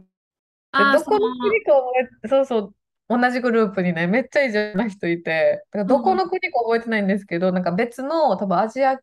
[0.76, 1.92] で、ああ、そどこのの、国か覚
[2.24, 2.74] え、そうそう、
[3.20, 8.98] 同じグループにね、めっちゃ意地悪な人いて、だからどこの国か覚えてないんですけど、なんか別の、多分アジア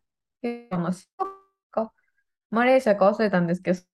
[2.50, 3.84] マレーシアか忘れたんですけど、ジ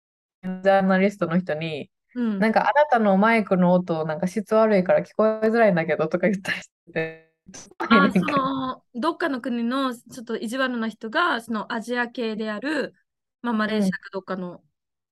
[0.43, 2.39] ャーナリストの人に、うん。
[2.39, 7.31] なんかあなたのマイクの音、なんか質悪いから聞こえづらいんだけどとか言ったりして、
[7.79, 12.93] あその、どっかの国のちょっと意地悪な人が、そのアジア系である、
[13.41, 14.61] まあ、マレーシアかどっかの、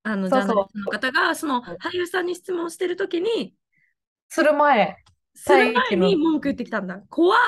[0.03, 3.55] あの、ジャーナリストの方が、その俳優さんに質問してるときに、
[4.27, 4.97] する前。
[5.33, 7.01] する前に文句言ってきたんだ。
[7.09, 7.39] 怖っ。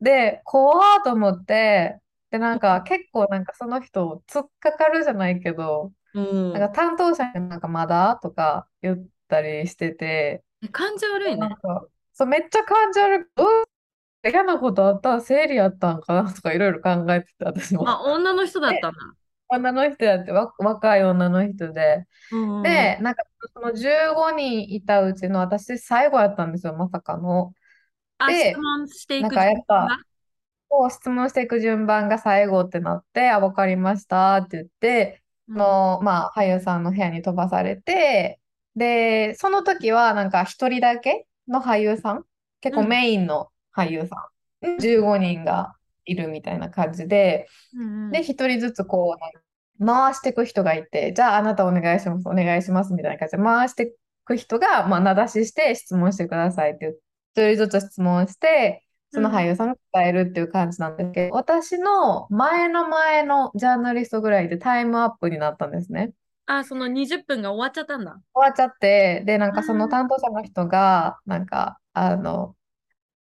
[0.00, 2.00] で、怖ーと思って、
[2.36, 8.18] で、なんか結構なんかその人突っかかるじゃないけど、うんなんか担当者になんかまだ？
[8.22, 11.36] とか言ったりしてて、え感じ悪いね。
[11.36, 13.46] なんか、そう、めっちゃ感じ悪く、うん
[14.28, 16.32] 嫌なことあった生理やったんかな？
[16.32, 17.88] とかいろいろ考えてて、私も。
[17.88, 18.98] あ、女の人だったんだ。
[19.48, 22.04] 女の人やって、わ若い女の人で。
[22.32, 23.22] うんうんで、なんか
[23.54, 27.52] その15人いたうちの私最後やったんですよ、まさかの。
[28.18, 30.00] あ、で質問していなんくかやっぱ
[30.68, 35.56] こう質問していく順番が最後ってなって、あ、わかりましたって言って、うん。
[35.56, 38.40] の、まあ、俳優さんの部屋に飛ばされて、
[38.74, 42.24] で、その時はなんか一人だけの俳優さん、
[42.60, 42.88] 結構うん。
[42.88, 44.28] メインの俳優さ
[44.62, 53.86] ん、15人がいるみたいな感じで、うんうんで、一人ずつこう、回していく人がいて、じゃああなたお願いします、お願いしますみたいな感じで回してい
[54.24, 57.00] く人が、まあ、名指しして質問してくださいって言って、
[57.52, 58.85] 一人ずつ質問して、
[59.16, 66.12] その俳優さんが答えるっていう感じなんですけど、私の前の前のジャーナリストぐらいでタイムアップになったんですね。
[66.44, 68.20] あ、その20分が終わっちゃったんだ。
[68.34, 72.54] 終わっちゃって、で、なんかそうんの担当者の人が、なんか、あの、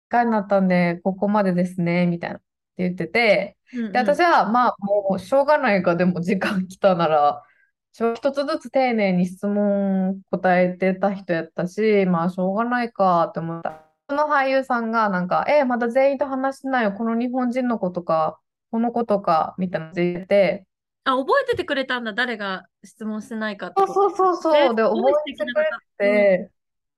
[0.05, 2.45] 時間になったんで、ここまでですね、みたいなって
[2.77, 7.43] 言ってて、うんで、私は、まあ、もう、しょうがないか、でも時間来たなら、
[7.91, 13.90] 一つずつ丁寧に質問答えてた人やったし、まあ、しょうがないかって思った。
[14.11, 20.65] その俳優さんが、なんか、え、まだ全員と話してないよ、この日本人の子とか、この子とか、みたいなの言って、
[21.05, 22.11] あ、覚えててくれたんだ。
[22.11, 23.75] 誰が質問してないかって。
[23.77, 26.51] そうそうそうそう、で、覚えてくれ素敵な方て、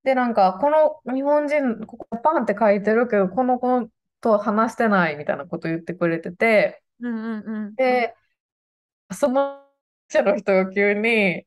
[0.04, 3.88] で、なんか、この日本人、ここパンって書いてるけど、この子
[4.20, 7.76] と話してないみたいなこと言ってくれてて、うんうんうん。
[7.76, 8.16] で、
[9.12, 9.62] その
[10.08, 11.46] 記者の人が急に、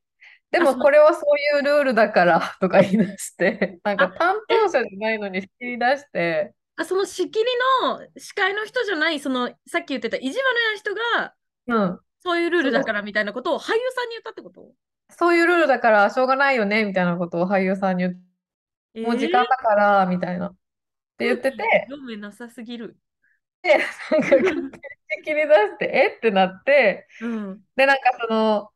[0.51, 7.45] でもこれはそういうルールだから とか言い出して、なんかあ担当者じゃないのに言い出して、あ、その仕切り
[7.81, 11.33] の司会の人じゃない、そのさっき言ってた意地悪な人が、
[11.67, 14.71] うん、そういうルールだからみたいなことを俳優さんに言ったってこと？
[15.09, 18.13] そういうルールだからしょうがないよねみたいなことを俳優さんに言っ
[18.93, 20.47] て、もう時間だからみたいな。
[20.47, 20.55] っ
[21.17, 21.57] て言ってて、
[21.89, 22.95] 読めなさすぎる。
[23.63, 23.87] なんか
[24.19, 24.71] 勝手に
[25.23, 26.15] 切り出して、え？
[26.15, 27.61] ってなって、うん。
[27.75, 28.69] で、なんかその、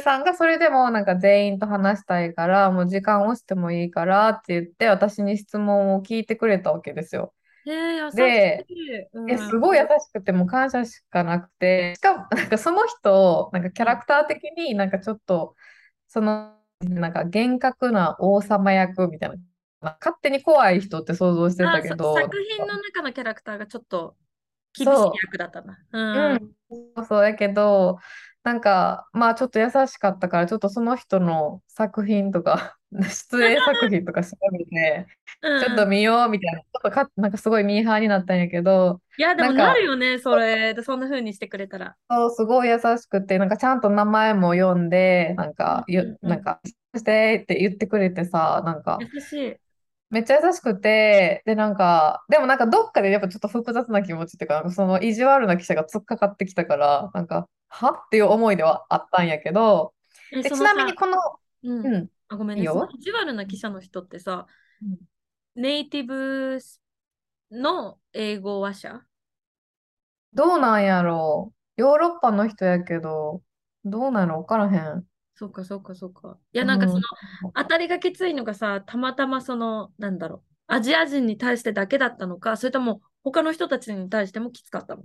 [0.00, 7.34] さんがそれでもなんか全員と話したいから、もう時間押してもいいからって言って、私に質問を聞いてくれたわけですよ。
[7.66, 9.08] えー、で、い。
[9.12, 9.38] うえ、ん。
[9.38, 15.56] すごい優しくてもう感謝しかなくて、しかもなんかその人、なんかキャラクター的になんかちょっと、
[16.08, 24.16] その、なんか厳格な王様役みたいな、勝手に怖い人って想像してたけど、作品の中のキャラクターがちょっと
[24.74, 25.78] 厳しいそ役だったな。
[25.92, 26.32] う、うん。
[26.32, 26.38] うん、
[26.96, 27.98] そうそうやけど、
[28.46, 35.08] なんか、まあちょっと優しかったから、ちょっとその人の作品とか、 出演作品とか調べて、
[35.56, 35.76] ちょっ。
[35.76, 40.74] と見ようみたいな、ちょっとか、なんかすごいミーハーになったんやけど、いや、でもなるなんか、よね、それ。
[40.74, 41.96] でそんな風にしてくれたら。
[42.08, 46.30] そう、すごい優しくて、なんかちゃんと名前も読んで、なんうんか、ゆ、うんうん。
[46.30, 46.60] なんか、
[46.94, 49.56] してって言ってくれてさ、なんか、優しい。
[50.10, 59.94] めっちゃ優しくて、で、なんか、でもなんかどっかでやっぱちょっと複雑な気持ちっていうか、なんかその意地悪な記者が突っかかってきたから、なんか、はっていう思いではあったんやけど、
[60.32, 61.18] え、で、ちなみにこの、
[61.64, 61.86] うん。
[61.86, 62.64] うん、あ、ごめんね。
[62.64, 64.46] 意地悪な記者の人ってさ、
[64.82, 64.98] うん
[65.58, 66.58] ネイティブ
[67.50, 69.06] の英語話者？
[70.34, 71.80] どうなんやろう。
[71.80, 73.42] ヨーロッパの人やけど、
[73.86, 75.06] どうなんやろわからへん。
[75.38, 76.38] そうか、そうか、そうか。
[76.52, 77.00] いや、なんかその、
[77.44, 77.52] うん。
[77.52, 85.02] 当たりがきついのがさ、たまたまその、なんだろう、アジア人に対してだけだったのか、それとも他の人たちに対してもきつかったの？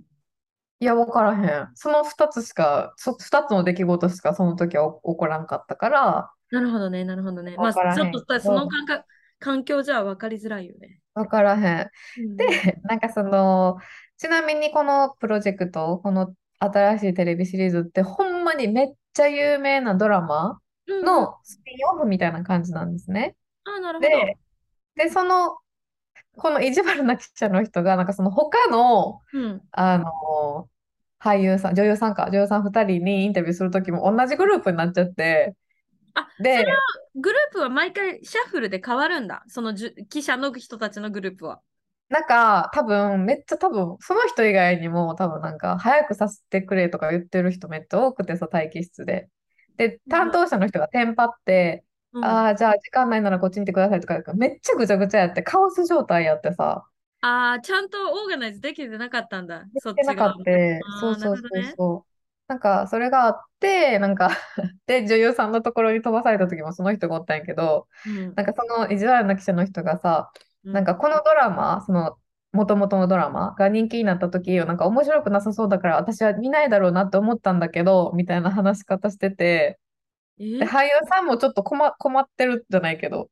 [0.80, 1.70] いや、わからへん。
[1.76, 7.56] その二つしか、そ、二つの出来事しかその時は起起こらんかったから、なるほどね、なるほどね。
[7.58, 9.06] まあ、ちょっとさ、そのど、感覚、
[9.40, 11.00] 環境じゃ分かりづらいよね。
[11.14, 12.38] わからへんうん。
[12.38, 13.78] で、なんかその、
[14.18, 20.60] ちなみにこのプロジェクト、この新しいテレビシリーズってほんまにめっちゃ有名なドラマ。
[21.00, 23.36] のスピンオフみたいな感じなんですね。
[23.64, 24.10] あ、なるほど。
[24.10, 24.38] で、
[24.96, 25.58] で、その、
[26.36, 29.62] この意地悪な記者の人が、なんかその他の、うん。
[29.72, 30.70] あの、
[31.20, 35.56] 俳優さん、女優さんか、女優さん2人にインタビューするときも同じグループになっちゃって、
[36.14, 36.66] あ、それは、で、
[37.16, 39.44] グループは毎回シャッフルで変わるんだ。
[39.48, 39.74] その
[40.10, 41.62] 記者の人たちのグループは。
[42.12, 49.30] なんか多分、めっちゃ多分、その人以外にも多分なんか、早くさせてくれとか言ってる人めっちゃ多くてさ、待機室で。
[49.78, 52.24] で、担当者の人がテンパって、うん。
[52.26, 56.86] ああ、じゃあ時間ないならこっちにいてくださいとか、めっちゃぐちゃぐちゃやって、カオス状態やってさ、
[57.22, 59.66] ああ、ちゃんとオーガナイズできてなかったんだ。
[59.74, 60.32] できそってなかっ。
[60.44, 60.92] た。
[60.92, 61.38] そうそう。
[61.38, 62.12] そうそう。
[62.48, 64.30] なんか、それがあって、なんか
[64.86, 68.36] で、女優さんのところに飛ばされた時もその人がおったんやけど、うん。
[68.36, 70.51] なんかその意地悪な記者の人がさ、うん。
[70.64, 72.18] なんかこのドラマ、その
[72.54, 79.80] 元々のドラマが人気になった時、なんか面白くなさそうだから私は見ないだろうなって思ったんだけど、みたいな話し方してて、
[80.38, 83.30] で、え俳優さんもちょっと困、困ってるじゃないけど、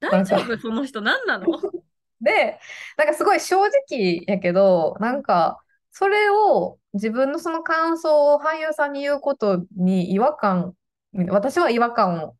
[0.00, 0.36] 大なんか。
[0.36, 1.46] 丈夫その人何なの？
[2.20, 2.58] で、
[2.96, 5.58] なんかすごい正直やけど、なんか、
[5.90, 10.74] それを自分のその感想を俳優さんに言うことに違和感、
[11.28, 12.36] 私は違和感を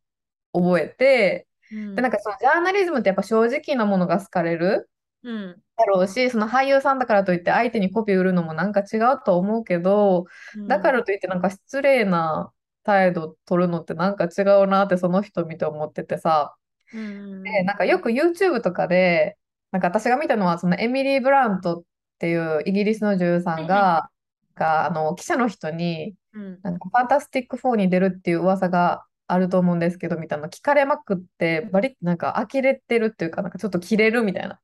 [0.53, 1.47] 覚えて、
[1.95, 2.13] で、なんうん。
[2.13, 4.89] かそのジャーナリズムってやっぱ正直なものが好かれる
[5.23, 5.63] うん。
[5.77, 10.25] だろうし、その俳優さんだからといって相手にコピー売るのもなんか違うと思うけど、
[10.67, 10.93] だかうん。
[10.93, 12.53] らといってなんか失礼な
[12.83, 16.55] 態度取るのってなんか違うなってその人見て思っててさ、
[16.93, 16.99] う
[17.43, 17.63] で、ん。
[17.63, 19.37] なんかよく YouTube とかで、
[19.71, 21.83] なんか私が見たのは、そのエミリー・ブラウントっ
[22.19, 23.57] ていうイギリスの女優さ。
[23.59, 24.09] んが、
[24.55, 26.63] があの記者の人に、うん。
[26.63, 34.59] なんかファンタスティック4に出るっていう噂があると思うんですけど、みたいなの聞かれまくって、バリッなんか呆れてるっていうか、なんかちょっとキレるみたいな。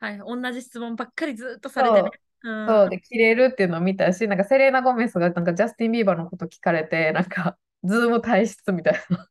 [0.00, 0.18] はい。
[0.18, 2.10] 同じ質問ばっかりずっとされてね。
[2.10, 2.10] そ
[2.42, 2.66] う、うん。
[2.68, 9.28] そうで、キレるっていうのを見たし、なんかセレーナ・ゴメスがなんかジャスティン・ビーバーのこと聞かれて、なんか、ズーム退出みたいな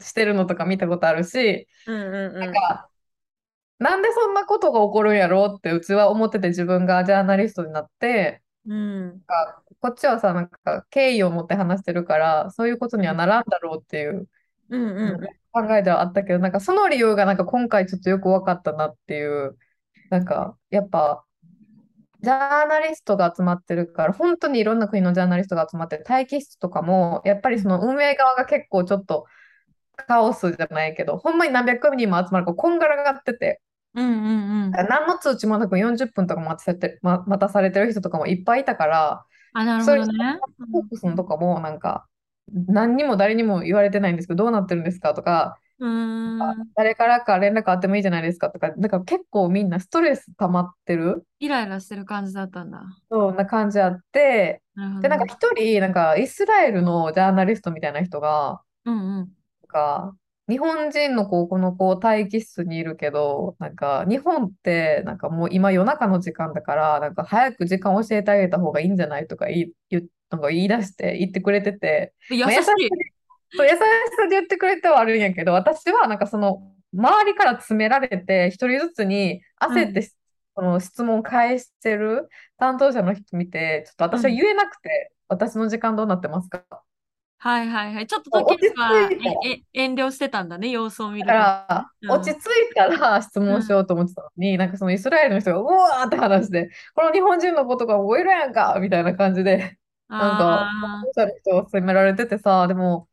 [0.00, 2.52] してるのとか見たことあるし、うんうんなんうん。
[2.52, 2.90] か、
[3.78, 9.24] なんでそんなことが起こるんやろうってうちは思ってて自分がジャーナリストになって、うん。
[9.28, 14.26] あこっちはさ、なんか敬意を持って話してるから、そういうことにはならんだろうっていう
[14.70, 15.28] うんうんう
[15.62, 15.66] ん。
[15.66, 19.58] 考えではあったけど、なんかその理由がなんか今回ちょっとよく分かったなっていう、
[20.08, 21.26] なんかやっぱ
[22.22, 29.26] ジャーナリストが集まってるから、本当にいろんな国のジャーナリストが集まってる待機室とかも、やっぱりその運営側が結構ちょっと
[30.08, 33.60] カオスじゃないけど、ほんまに何百人も集まるからこんがらがってて、
[33.94, 34.70] うんうんうん。
[34.70, 40.38] 何の通知もなく40分とか待たされてる人とかもいっぱいいたから、あ、なるほどね。
[40.72, 42.06] ホークスのとかもなんか、
[42.52, 46.38] 何にも誰にも言われてないんですけど、どうなってるんですかとか、うん。
[46.74, 52.82] 誰からか連絡あってもいいじゃないですかとか、なんか結構みんなストレス溜まってるイライラしてる感じだったんだ。
[53.10, 54.62] そんな感じあって、
[55.00, 55.26] で、なんか。
[55.26, 59.32] 一人、なんかイスラエルのジャーナリストみたいな人が、うんうん。
[59.62, 60.16] なんか
[60.48, 69.72] 日本人の子、この子待機室にいるけど、なんか日本ってなんかもう今夜中の時間だから、なんか早く時間教えてあげた方がいいんじゃないとか言い、
[70.30, 72.90] なんか言い出して言ってくれてて、まあ、優しさ優しい。
[72.90, 72.96] で、
[73.56, 79.78] そう優しさで言ってくれてはあるんやけど、私はなんかその周りから詰められて、一人ずつにうん。
[79.78, 80.02] 焦って
[80.56, 82.28] その質問返してる
[82.58, 86.64] 担当者の人見て、ちょっと私はうん言えなくて、私の時間どうなってますか？
[87.44, 88.06] はいはいはい。
[88.06, 89.10] ちょっと時落ち着は
[89.74, 91.76] 遠慮してたんだね、様子を見だかることね。
[91.76, 92.10] ら、うん。
[92.10, 93.74] 落ち着いたら質問しうん。
[93.74, 99.78] ようと思ってたのに、なんかそのイスラエルの人がうわーって話して、この日本人のことが覚えるやんかみたいな感じで、
[100.18, 101.14] なんか、担ああ。
[101.14, 103.08] 当者の人を責められててさ、でも、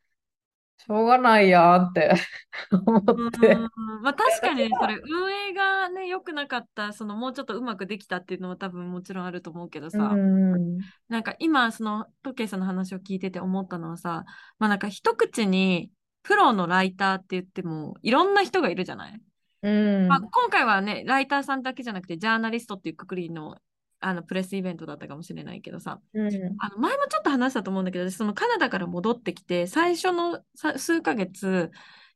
[0.87, 2.11] しょうがないやんって
[2.71, 3.03] 思っ
[3.39, 3.53] て。
[3.55, 3.59] ん、
[4.01, 10.77] まあ確かにね、それ運営がね、良くなかった、そのもうちょっとうまくできたっていうのは多分もちろんあると思うけどうさ、ん。
[11.09, 14.25] なんか今、その時計さんの話を聞いてて思ったのはさ、
[14.59, 15.91] まあなんか一口に
[16.23, 19.21] プロのライターって言ってもいろんな人がいるじゃない？
[19.63, 19.69] う
[20.07, 20.21] まあ、ん。
[20.21, 23.57] 今回はね、ライターさんだけじゃなくて、ジャーナリストっていうくくりの
[24.01, 26.27] あのプレスイベントだったかもしれないけどさ、うん。
[26.59, 31.71] あの前もちょっと話したと思うんだけど、私そのカナダから戻ってきて、最初のさ数ヶ月、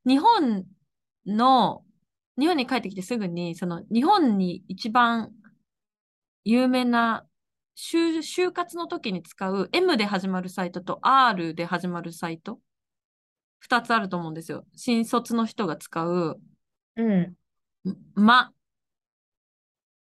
[0.06, 0.66] 日本
[1.26, 1.84] の、
[2.38, 5.32] 日本に帰ってきてすぐに、その日本に一番
[6.44, 7.26] 有名な
[7.78, 12.60] 就、就活の時に使う M で始まるサイトと R で始まるサイト、
[13.60, 14.66] 2つあると思うんですよ。
[14.76, 16.40] 新卒の人が使う、
[16.96, 17.34] うん。
[18.16, 18.52] ま、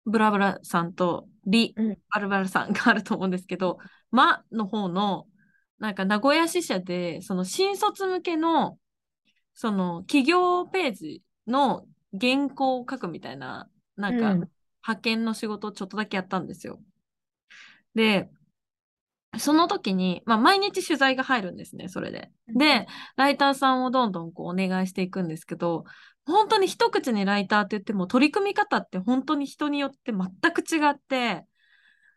[0.05, 1.98] ブラブラさんとリ・うん。
[2.12, 3.78] バルバルさんがあると思うんですけど、
[4.11, 5.26] マの方の、
[5.78, 8.78] なんか名古屋支社で、その新卒向けの、
[9.55, 11.86] その企業ページの
[12.18, 14.50] 原稿を書くみたいな、なんかうん。
[14.84, 16.80] 派遣の仕事をちょっとだけやったんですよ。
[17.94, 18.30] で、
[19.38, 22.30] その時に、まあ、毎日取材が入るんですね、それで。
[22.48, 22.86] で、
[23.16, 25.84] ライターさんをどんどんこうお願いしていくんですけど、
[26.26, 31.46] 本当に一口にライターって言っても、取り組み方って本当に人によって全く違って、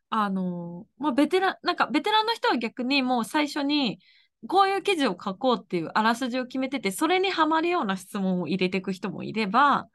[0.10, 4.00] あの、まあ、ベテラン、なんかベテランの人は逆にもう最初に、
[4.48, 9.88] こういう記事を書こうっていうあらすじを決めてて、それにはまるような質問を入れていく人もいれば、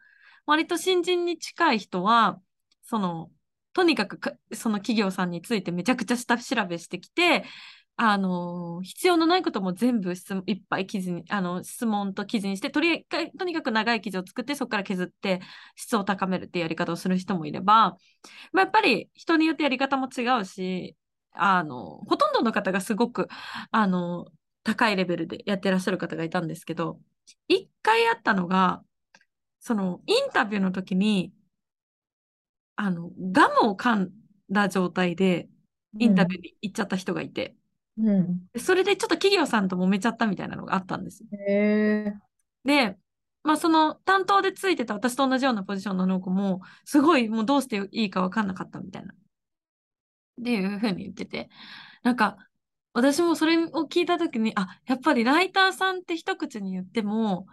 [0.46, 2.40] 割と新人に近い人は、
[2.82, 3.30] その、
[3.72, 7.44] とにかくその企業さんについてめちゃくちゃ下調べしてきて、
[8.02, 15.40] あの、必要のないことも全部質いっぱい記事に、あの、質問と記事にして、とりあえずとにかく長い記事を作って、そこから削って
[15.76, 17.98] 質を高めるっていうやり方をする人もいれば、
[18.52, 20.96] まあ、やっぱり人によってやり方も違うし、
[21.32, 23.28] あの、ほとんどの方がすごく、
[23.70, 24.28] あの、
[24.62, 27.00] 高いレベルでやってらっしゃる方がいたんですけど、
[27.48, 28.82] 一回あったのが、
[29.60, 31.34] その、インタビューの時に、
[32.76, 34.12] あの、ガムを噛ん
[34.50, 35.48] だ状態で、
[35.98, 37.56] インタビューに行っちゃった人がいて、
[38.02, 38.48] うん。
[38.52, 41.28] でそれでちょっと企業さんと揉めちゃったみたいなのがあったんですよ。
[42.64, 42.96] で、
[43.42, 49.14] まあ、その担当でついてた私と同じようなポジションの子も、すごいもうどうしていいか分かんなかったみたいな。
[49.14, 51.48] っていうふうに言ってて、
[52.02, 52.36] なんか、
[52.92, 57.46] 私もそれを聞いたときに、あ、やっぱりライターさんって一口に言っても、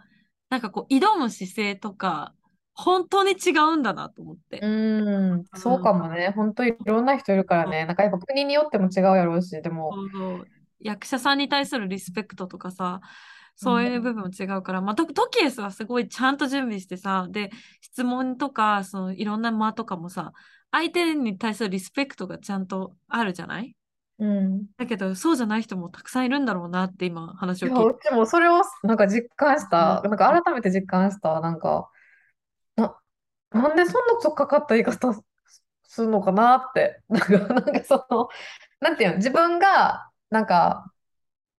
[0.50, 2.34] なんかこう、挑む姿勢とか、
[2.80, 4.60] 本当に違うんだなと思って。
[4.62, 4.68] う
[5.36, 5.44] ん。
[5.54, 6.32] そううん、かもね。
[6.34, 7.84] 本当にいろんな人いるからね。
[7.86, 9.92] なんかやっぱ国によっても違うやろうし、でも。
[10.80, 13.00] 役者さんに対するリスペクトとかさ、
[13.56, 17.50] そういううん部分も違うから、まあ、トトキエスはすごいちゃんと準備してさ、で、
[17.80, 20.32] 質問とか、そのいろんな間とかもさ、
[20.70, 23.74] 相手に対するリスペクトがちゃんとあるじゃない？
[24.20, 24.66] うん。
[24.76, 27.84] だけど、そうじゃない人もたくさんいるんだろうなって今話を聞いて。
[27.84, 30.02] うちもそれをなんか実感しうんた。
[30.02, 31.40] なんか改めて実感した。
[31.40, 31.88] なんか、
[33.50, 35.12] な、なんでそんなとっかかった言い方
[35.84, 37.00] するのかなって。
[37.08, 38.28] なんか、なんかその、
[38.80, 40.92] なんていうの、自分が、なんか、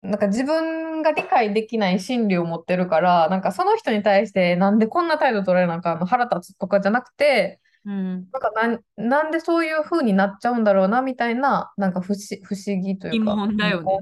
[0.02, 8.28] なんか自分が理解できない心理を持ってるから、なんかその人に対してなんでこんな態度取られなあかんの腹立つとかじゃなくて、うん。
[8.32, 14.00] なんかなん、なんでそういう風になっちゃうんだろうなみたいな、なんか不思、不思議という疑か、疑問だよね。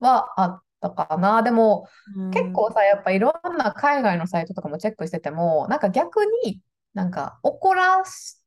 [0.00, 1.42] はあったかな。
[1.42, 2.30] でもうん。
[2.30, 6.60] 結構さ、やっぱいろんな海外のサイトとかもチェックしてても、なんか逆に
[6.94, 8.40] なんか怒らし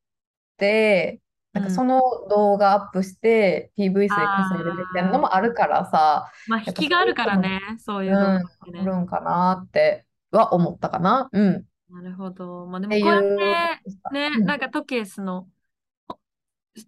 [0.57, 1.21] て、
[1.53, 1.87] なんかそうん。
[1.87, 8.77] の動画アップして PV 数で稼いでるみたいなのもあるからさ、まあ、引きがあるからね、そういう動画うん。
[8.79, 11.29] あるんかなっては思ったかな。
[11.31, 11.55] うん。
[11.55, 12.65] っなるほど。
[12.65, 13.27] まあでもこうやって。
[14.11, 14.45] ね、うん。
[14.45, 15.47] なんかトケースの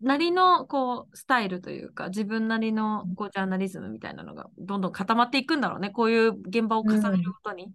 [0.01, 5.91] なりのこうスタイルというか、自分なりのこうジャーナリズムみたいなのがどんどん固まっていくんだろうね。
[5.91, 7.23] こういう現場を重ねるうん。
[7.23, 7.71] ごとに。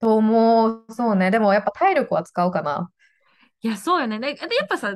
[0.00, 0.84] と思う。
[0.90, 1.30] そうね。
[1.32, 2.90] でもやっぱ体力は使うかな。
[3.62, 4.18] いや、そうよね。
[4.20, 4.94] で、でやっぱさ、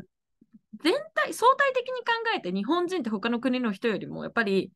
[0.83, 4.73] 全体、相対的に考えて日本人って他の国の人よりもやっぱり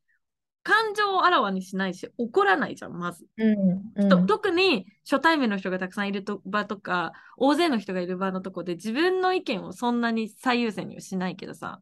[0.63, 3.25] 感情をあらわにしないし、怒らないじゃん、まず。
[3.37, 3.93] うん。
[3.95, 4.27] うとん。
[4.27, 11.81] 特に初対面の人がたくさんいると場とか、大勢の人がいる場のとこで自分の意見をそんなに最優先にはしないけどさ、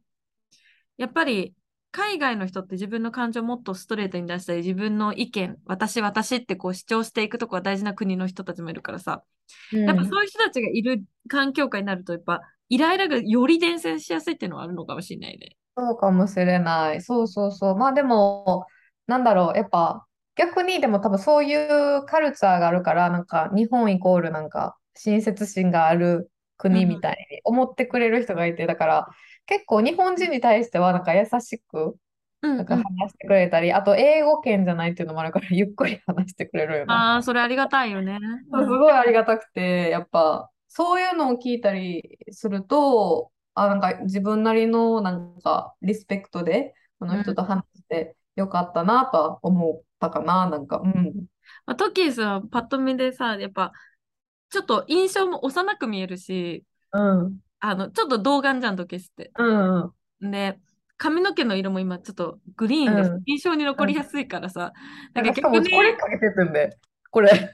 [0.98, 1.54] やっぱり
[1.96, 9.24] 海外の人って自分の感情をもっとストレートに出したり、自分の意見、私、私ってこう主張していくとこが大事な国の人たちもいるからさ、
[9.72, 10.16] うやっぱん。
[10.16, 15.58] そういう人たちがいる環境下になると、やっぱイライラがより伝染しやすいっていうのはあるのかもしれないね。
[15.78, 17.02] そうかもしれない。
[17.02, 17.76] そうそうそう。
[17.76, 18.66] まあでも、
[19.08, 19.58] なんだろう。
[19.58, 27.02] やっぱ、逆にでも多分そういうカルチャーがあるから、なんか日本イコールなんか親切心がある国みうん。
[27.02, 29.08] たいに思ってくれる人がいて、だから
[29.46, 31.98] 結構日本人に対してはなんか優しく、
[32.58, 33.06] なんかうんうん。
[33.06, 37.06] 話してくれたり、あと英語圏じゃないっていうのもあるから、 ゆっくり話してくれるよな。
[37.06, 38.20] ああ、それありがたいよね。
[38.54, 38.80] すうん。
[38.80, 51.28] ごいありがたくて、やっぱ、そういうのを聞いたりすると、あ、なんか自分なりのなんかリスペクトで、この人うんと話してよかったなとは思ったかな、なんか、うん。
[51.66, 53.74] まあ、トキースはパッと見でさ、やっぱ
[54.50, 59.32] ちょっと印象も幼く見えるし、うん、あの、ちょっと童顔じゃん、トキースって。
[59.38, 59.84] うん、
[60.22, 60.60] うん、で、
[60.98, 63.24] 髪の毛の色も今ちょっとグリーンでうん。
[63.26, 64.74] 印象に残うんりやすいからさ、
[65.14, 66.78] なんかなんか逆に、これかけてるんで、
[67.12, 67.30] これ。
[67.34, 67.52] メガネ、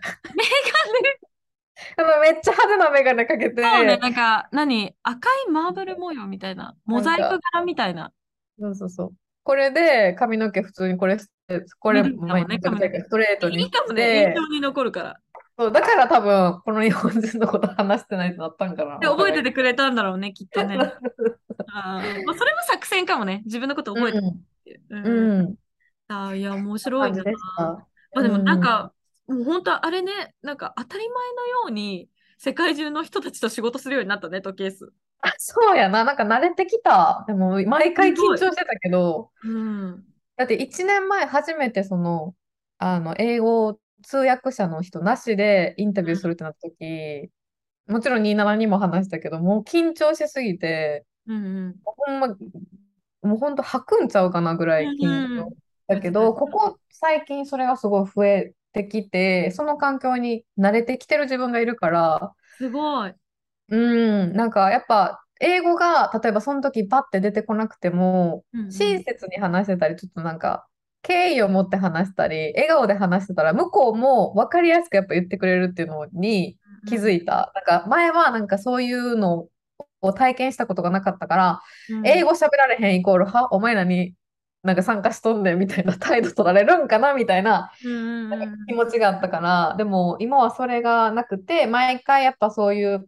[1.98, 8.12] あのめっちゃ派手なメガネかけそうね、て、なんか、何、赤いマーブル模様みたいな、モザイク柄みたいな、
[8.60, 9.12] そうそうそう。
[9.44, 12.10] これで髪の毛普通にこれして、これ、ね。
[12.12, 15.20] ストレートにしいいかもね、印象て、に残るから。
[15.62, 19.08] そう、だから多分、この日本人のこと話してないとなったんかな、で。
[19.08, 20.76] 覚えててくれたんだろうね、きっとね。
[21.74, 24.82] あー、まあ、それも作戦かもね、自分のこと覚えてるうん、っていう。
[24.90, 25.40] うん。
[25.40, 25.56] うん、
[26.08, 27.24] あー、いや、面白いな。
[27.24, 27.32] で。
[28.14, 28.62] まあでもなんうん。
[28.62, 28.94] か、
[29.28, 34.92] もう本当あれね、なんか当たり前のように世界中の人たちと仕事するようになったね、時計数。
[35.22, 36.04] あ、そうやな。
[36.04, 37.24] なんか慣れてきた。
[37.28, 38.16] でも、毎回緊。
[38.16, 40.04] 張してたけど、うん。
[40.36, 42.36] だって1年前初めてその、
[42.80, 47.32] あの、英語通訳者の人なしでインタビューするってなった時、
[47.88, 51.82] もちろん27にも話したけど、もう緊張しすぎて、うんうん。
[51.84, 52.28] ほんま、
[53.24, 55.48] もうほんと吐くんちゃうかなぐらうい緊んうん。
[55.48, 55.52] 張
[55.88, 56.76] だけど、こたやってた。
[56.76, 63.16] こ最近それがすごい増えてきて、その環境に慣れてきてる自分がいるから、すごい。
[63.70, 68.70] うん、なんかやっぱ英語が例えばその時パッて出てこなくてもうんうん。
[68.70, 70.68] 親切に話してたりちょっとなんか
[71.04, 77.52] 敬意を持って話したり笑顔で話してたら向こうも分かりやすくやっぱ言ってくれるっていうのに気づうんいた。
[77.56, 79.48] なんか前はなんかそういうの
[80.02, 81.98] を体験したことがなかったからうん。
[82.00, 84.14] うん英語喋られへんイコールはお前らに
[84.64, 88.66] なんか参加しとんねんみたいな態度取られるんかなみたいなうんうんうん。
[88.68, 93.08] 気持ちがあったから、でも今はそれがなくて、毎回やっぱそういう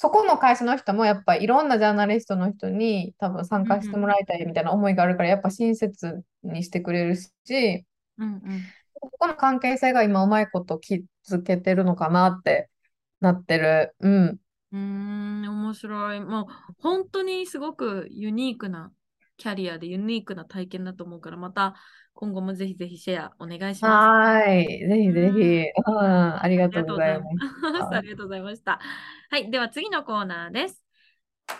[0.00, 4.06] そこの会社の人もやっぱいろんなジャーナリストの人に多分参加しても。
[4.06, 7.84] らいたいみたいな思いがあるからやっぱ親切にしてくれるし、
[8.16, 8.40] うんうん。
[8.94, 12.70] ここの関係性が今うまいこと築けてるのかなって
[13.20, 13.92] なってる。
[13.98, 14.24] うん。
[14.28, 16.20] うーん、面白い。
[16.20, 16.46] もう
[16.78, 18.92] 本当にすごくユニークな
[19.36, 21.74] キャリアでユニークな体験だと思うから、また
[22.20, 24.08] 今後もぜひぜひシェアお願いします。
[24.10, 24.66] はーい。
[24.88, 25.36] ぜうひぜひ。
[25.36, 25.66] ん。
[25.86, 26.42] うん。
[26.42, 27.86] ありがとうございます。
[27.90, 28.00] あた。
[28.00, 28.80] りがとうございました。
[29.30, 30.82] はい、では次のコーナーです。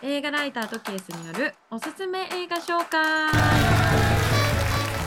[0.02, 3.30] 映画ライターとケースによるおすすめ映画紹介。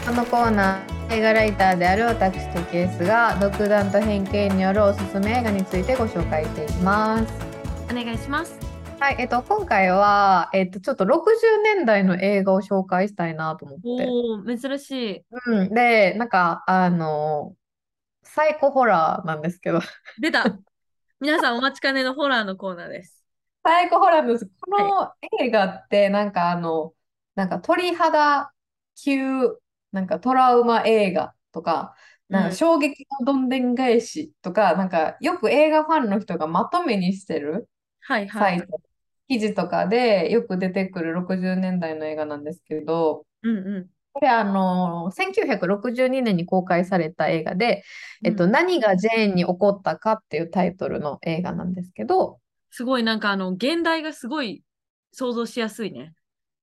[0.06, 7.34] このコーナー、映画ライターである私とケースが独断と偏見によるおすすめ映画についてご紹介していきます。
[7.92, 8.71] お願いします。
[9.02, 14.08] はい、えっと、今回は、えっと、ちょっと60年代の映画を紹介したいなと思って。
[14.08, 15.26] おお、珍しい。
[15.48, 17.56] うん、で、なんか、あの、
[18.22, 19.80] サイコホラーなんですけど、
[20.22, 20.56] 出た。
[21.20, 23.26] 皆さんお待ちかねのホラーのコーナーです。
[23.64, 24.46] サイコホラーです。
[24.46, 24.92] こはい。
[25.40, 26.94] の映画って、なんかあの、
[27.34, 28.54] なんか鳥肌
[29.04, 29.18] 級、
[29.92, 31.96] なんかトラウマ映画とか、
[32.30, 32.56] なんかうん。
[32.56, 37.68] 衝撃のどんでん返しとか、なんかよく映画ファンの人がまとめにしてる
[38.02, 38.60] はいはいはい。
[38.60, 38.82] サイト、
[39.32, 47.82] 記事とかでよく出てくる60年代の映画なんですけど、うんうこれあの、1962年に公開された映画で、
[48.24, 48.28] ん。
[48.28, 48.32] うん。
[48.32, 54.64] えっと、何がジェーンに起こったかっていうタイトルの映画なんですけど、すごいなんかあの、現代がすごい
[55.14, 56.14] 想像しやすいね。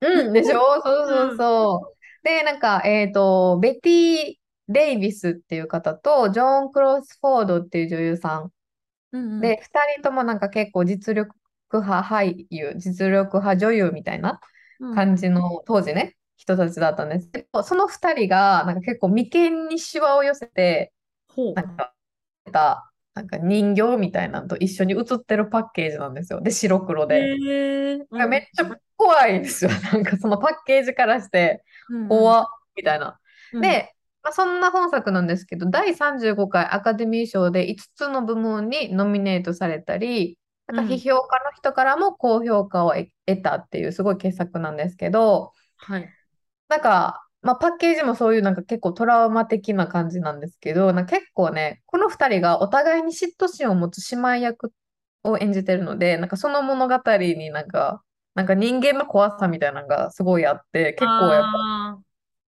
[0.03, 0.61] うん、でしょ？
[0.85, 1.37] そうそううん。
[1.39, 2.27] そう。
[2.27, 4.35] で、なんか、えっと、ベティ・
[4.69, 8.53] デイビスっていう方と、ジョーン・クロスフォードっていう女優さん。
[9.13, 9.41] うんうん。
[9.41, 11.35] で、二人ともなんか結構実力
[11.77, 14.41] 派俳優、実力派女優みたいな。
[14.95, 20.93] 感じの、当時ね、人たちだったんですけど、その二人が、なんか結構眉間にシワを寄せて。
[21.55, 21.95] なんか、
[22.53, 26.41] たなんか人形みたいなのと一緒に写ってるパッケージなんですよ。
[26.41, 27.37] で、白黒で。
[27.37, 29.71] んうんめっちゃ怖いんですよ。
[29.93, 31.65] なんかそのパッケージからして。
[32.09, 32.47] 怖っ
[32.77, 33.19] みたいな。
[33.53, 33.61] うん。
[33.61, 40.39] で、まあ、そんな本作なんですけど、第35回アカデミー賞で5つの部門にノミネートされたり、
[40.69, 41.03] なんか批うん。
[41.11, 46.15] 評家の人からも高評価を得得たっていうすごい傑作なんですけど、はい。
[46.69, 54.73] なんか、まあ、パッケージもそういうなんか結構トラウマ的な感じなんですけど、なんか結構ね、この2人がお互いに嫉妬心を持つ姉妹役
[55.25, 58.03] を演じてるので、なんかその物語になんか、
[58.35, 61.99] なんか人間の怖さみたいなのがすごいあって、結構やっぱあ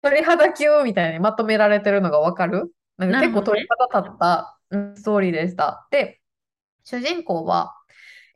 [0.03, 2.73] 鳥肌キューみたいにまとめられてるのがわかる？
[2.97, 5.89] なんか結構鳥肌立った、うんストーリーでした。
[5.91, 6.21] で、
[6.85, 7.75] 主人公は、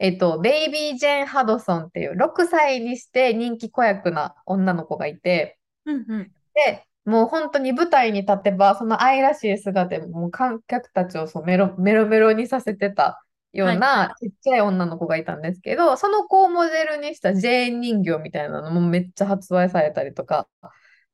[0.03, 6.32] えっと、ベイビー・ジェーン・ハドソンっていう6歳にして人気子役な女の子がいて、ーうんうん。
[6.55, 20.48] で、もう本当に舞台に立てば、その愛らしい姿でもう観客たちをそうメロメロメロにさせてたようはなちっちゃい女の子がいたんですけど、その子をモデルにしたジェーン人形みたいなのもめっちゃ発売されたりとか、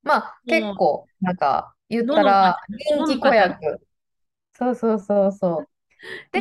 [0.03, 3.05] まあ結構なんか言ったら方？
[3.05, 3.81] 人気子役。
[4.55, 5.69] そうそうそうそ
[6.35, 6.41] う。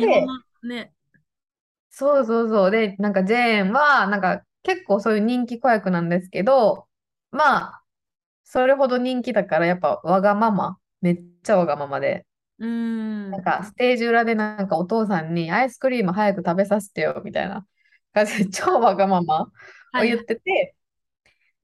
[0.66, 0.92] ね。
[1.98, 2.70] そうそうそう。
[2.70, 6.86] で、なんかジェーンは、なんか結構そういう人気子役なんですけど、
[7.32, 7.82] まあ、
[8.44, 12.26] それほど人気だから、やっぱわがまま、めっちゃわがままで、
[12.58, 13.30] うーん。
[13.30, 17.66] なんかステージ裏でなんかお父さんにアイスクリーム早く食べさせてよ、みたいな
[18.12, 19.48] 感じで 超わがままを
[19.92, 20.74] はい言ってて、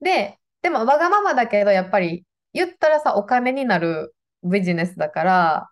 [0.01, 5.69] で、でもわがままだけど、やっぱり言ったらさ、お金になるビジネスだから、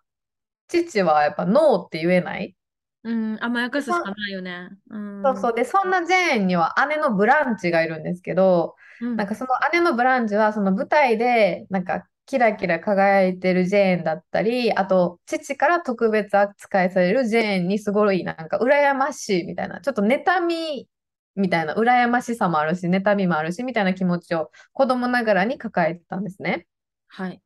[0.68, 2.56] 父はやっぱノーって言えない。
[3.04, 4.70] うん、甘やかすしかないよね。
[4.90, 5.22] うん。
[5.22, 5.54] そうそう。
[5.54, 9.16] で、そんなジェーンには姉のブランチがいるんですけど、うん。
[9.16, 20.88] なんかその姉のブランチはその舞台でなんかキラキラ輝いてるジェーンだったり、あと父から特別扱いされるジェーンにすごいなんか羨ましいみたいな、ちょっと妬み
[21.36, 26.66] みたいな羨ましさもあるし、妬みもあるしみたいな気持ちを子供ながらに抱えてたんですね。
[27.08, 27.42] はい。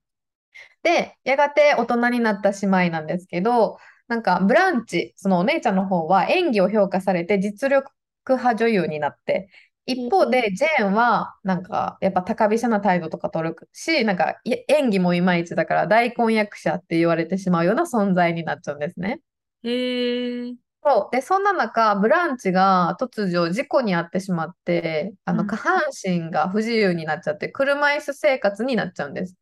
[0.82, 3.78] で、やがて大人になった姉妹なんですけど、
[4.08, 7.92] なんかブランチ、そのお姉ちゃんの方は演技を評価されて実力
[8.28, 9.50] 派女優になって、
[9.86, 19.20] 一方でジェーンはなんかやっぱ高飛車な態度とか取るし、なんかい演技もいまいちだから大根役者って言われてしまうような存在になっちゃうんですね。
[19.62, 20.56] へえ。
[20.84, 21.14] そう。
[21.14, 29.36] で、そんな中、ブランチが突如事故に遭ってしまって、あうんの下半身が不自由になっちゃって、車椅子生活になっちゃうんです。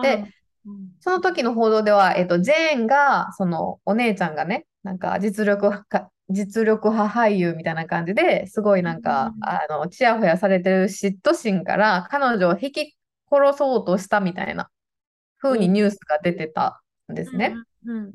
[0.00, 0.24] で
[1.00, 9.44] その時の報道では、えっと、ジェーンが、そのお姉ちゃんがね、なんか実力派、実力派俳優みたいな感じですごいなんか、うん。
[9.44, 12.96] あの、ちやほやされてる嫉妬心から彼女を引き
[13.30, 14.70] 殺そうとしたみたいな
[15.38, 17.54] 風にニュースが出てたんですね。
[17.84, 18.12] うんうん。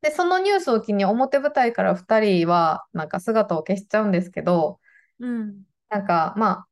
[0.00, 4.80] で、そのニュースを機に表舞台から2人はなんか姿を消しちゃうんですけど、
[5.20, 5.62] うん。
[5.90, 6.66] なんかまあ、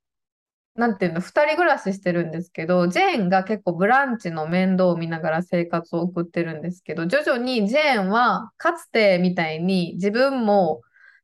[0.74, 10.80] なんていうの、二人暮らししてるんですけど、ジェーンが結構ブランチの面倒を見ながら生活を送ってるんですけど、徐々にジェーンはかつてみたいに自分も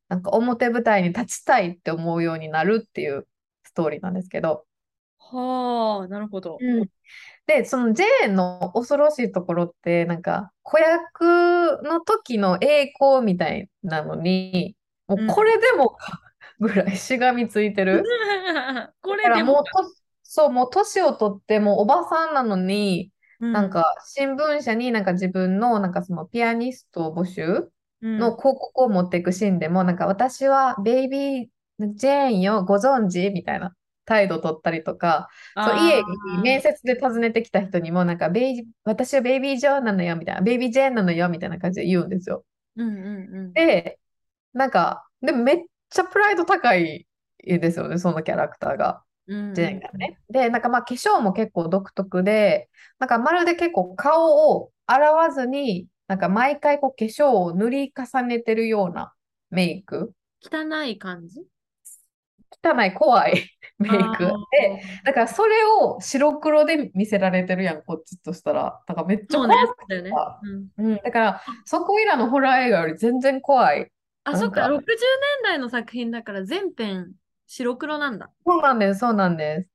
[0.09, 3.27] なんか表舞台に立ちたいって思うようになるっていう
[3.65, 4.67] ストーリーなんですけど、
[5.19, 6.59] はあ、なるほど。
[7.47, 14.77] で、そのジェーンの恐ろしいところって、なんか子役の時の栄光みたいなのに、
[15.07, 16.21] もうこれでもか
[16.61, 18.03] ぐらいしがみついてる。
[19.03, 19.65] これでも
[20.23, 27.71] そう、もう年を取ってもうおばさんなのに、うんなんか新聞社になんか自分のなんかそのピアニスト募集
[28.03, 31.49] うんの広告を持っていくシーンでも、なんか私はベイビー
[31.95, 36.05] ジェーンよ、ご存知みたいな態度取ったりとか、そう家に
[36.43, 42.45] 面接で訪ねてきた人にも、なんかベイ、私はベイビージョーンなのよ、みたいな、ベイビージェーンなのよ、みたいな感じで言うんですよ。
[42.77, 43.53] うんうんうん。
[43.55, 43.99] で、
[44.53, 45.59] なんか、でもめっ
[45.91, 47.07] ちゃプライド高い
[47.45, 49.03] ですよね、そのキャラクターが。
[49.27, 50.19] うんジェーンがね。
[50.31, 59.13] で、なんかまあ化粧も結構独特で、なんかまるで結構顔を洗わずに、なんか毎回こう化粧を塗り重ねてるような
[59.51, 60.13] メイク。
[60.43, 61.43] 汚い感じ？
[62.65, 63.99] 汚い怖い メイク。
[64.51, 68.81] で、だからそれを白黒で見せられてるやん、こっちとしたら。
[68.89, 70.11] なんかめっちゃ怖く、だよね。
[70.17, 73.93] あうんうん、だからそこいらのホラー映画より全然怖い。
[74.33, 77.15] あ、そっか、か60年代の作品だから全編
[77.47, 78.31] 白黒なんだ。
[78.47, 79.69] そうなんです、そうなんです。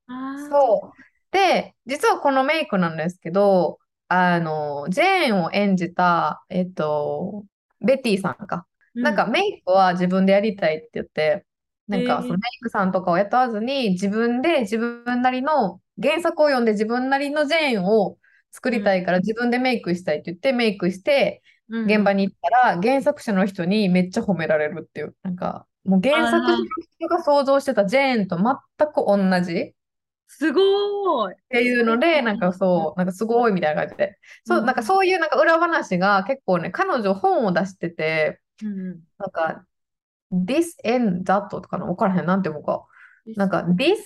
[0.50, 1.00] そう。
[1.30, 3.78] で、実はこのメイクなんですけど、
[4.08, 7.44] あの、ジェーンを演じた、えっと、
[7.80, 8.66] ベティさんか。
[9.00, 11.44] なんかメイクは自分でやりたいって言って、
[11.88, 18.18] なんかそのメイクさんとかを雇わずに自分で自分なりの原作を読んで自分なりのジェーンを
[18.50, 26.64] 作りたいから自分でメイクしたいって言ってメイクしてうん現場に行ったら原作者の人にめっちゃ褒められるっていう、なんかもう原作者の
[26.98, 29.74] 人が想像してたジェーンと全く同じ。
[30.26, 31.34] すごーい。
[31.34, 34.18] っていうので、なんかそう、なんかすごいみたいな感じで。
[34.44, 39.64] そう、うんなんかそういうなんか裏話が結構ね、彼女本を出してて、うんなんか、
[40.32, 42.86] this and that とかの分からへん、なんていうのか。
[43.36, 43.96] なんか、this、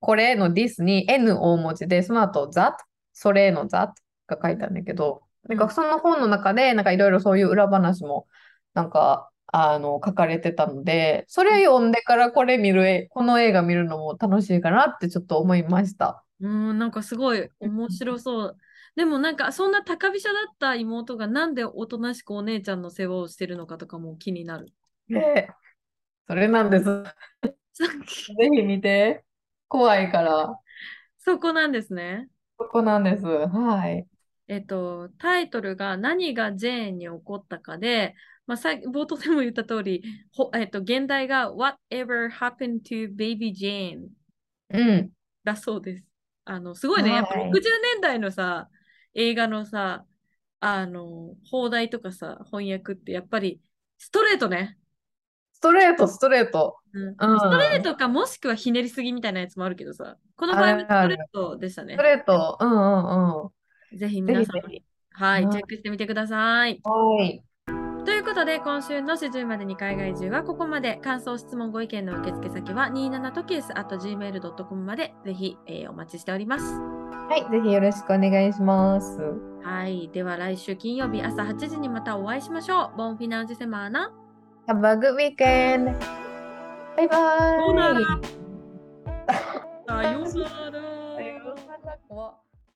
[0.00, 2.74] これの this に n 大文字で、その後 that、
[3.12, 3.92] それの that
[4.26, 8.26] が書いてあるんだけど、なんかその本の中で、なんかいろいろそういう裏話も、
[8.74, 16.24] なんかあの、書かれてたので、それ読んでからこれ見るえ、この映画見るのも楽しいかなってちょっと思いました。
[16.40, 18.56] うん、なんかすごい面白そう。
[18.96, 24.72] でもなんかそんな高飛車だった妹がなんでおとなしくお姉ちゃんの世話をしてるのかとかも気になる。
[25.08, 25.48] で、
[26.26, 26.84] それなんです。
[26.84, 29.24] ぜひ見て。
[29.68, 30.58] 怖いから。
[31.18, 32.28] そこなんですね。
[32.58, 33.24] そこなんです。
[33.24, 34.06] はい。
[34.48, 38.14] えっと、タイトルが何がジェーンに起こったかで、
[38.46, 44.08] まあ、さ冒頭でも言った通り、ほえっと、現代が Whatever happened to Baby Jane
[44.70, 45.10] うん。
[45.44, 46.04] だそうです。
[46.44, 47.10] あの、すごいね。
[47.10, 48.68] やっぱはい60年代のさ、
[49.14, 50.04] 映画のさ、
[50.60, 53.60] あの、放題とかさ、翻訳ってやっぱり
[53.98, 54.78] ストレートね。
[55.52, 56.76] ストレート、ストレート。
[56.92, 62.02] うん、うんストレートかもしくはひねりすぎみたいなやつもあるけどさ、この場合はストレートでしたねスト。
[62.02, 62.58] レート。
[62.60, 63.50] うんうんうん。
[63.92, 64.82] ぜひ皆さん、ぜひぜ
[65.16, 66.80] はい、はいチェックしてみてください。
[66.82, 67.40] はい。
[68.04, 70.96] ということで、今週の始終までに海外中はここまで。
[70.96, 76.74] 感想、質問、ご意見の受付先は 27tokis.gmail.com までぜひ、えーお待ちしております。
[76.74, 77.50] はい。
[77.50, 79.18] ぜひよろしくお願いします。
[79.62, 80.10] はい。
[80.12, 82.98] では来週金曜日朝8時にまたお会いしましょう。
[82.98, 84.12] ボンフィナンジェセマーナ。
[84.68, 85.94] Have a good weekend!
[86.96, 87.94] バイバイさようなら。
[87.94, 88.00] さ
[90.12, 90.26] ようなら。
[90.26, 90.34] さような
[91.90, 92.34] ら怖っ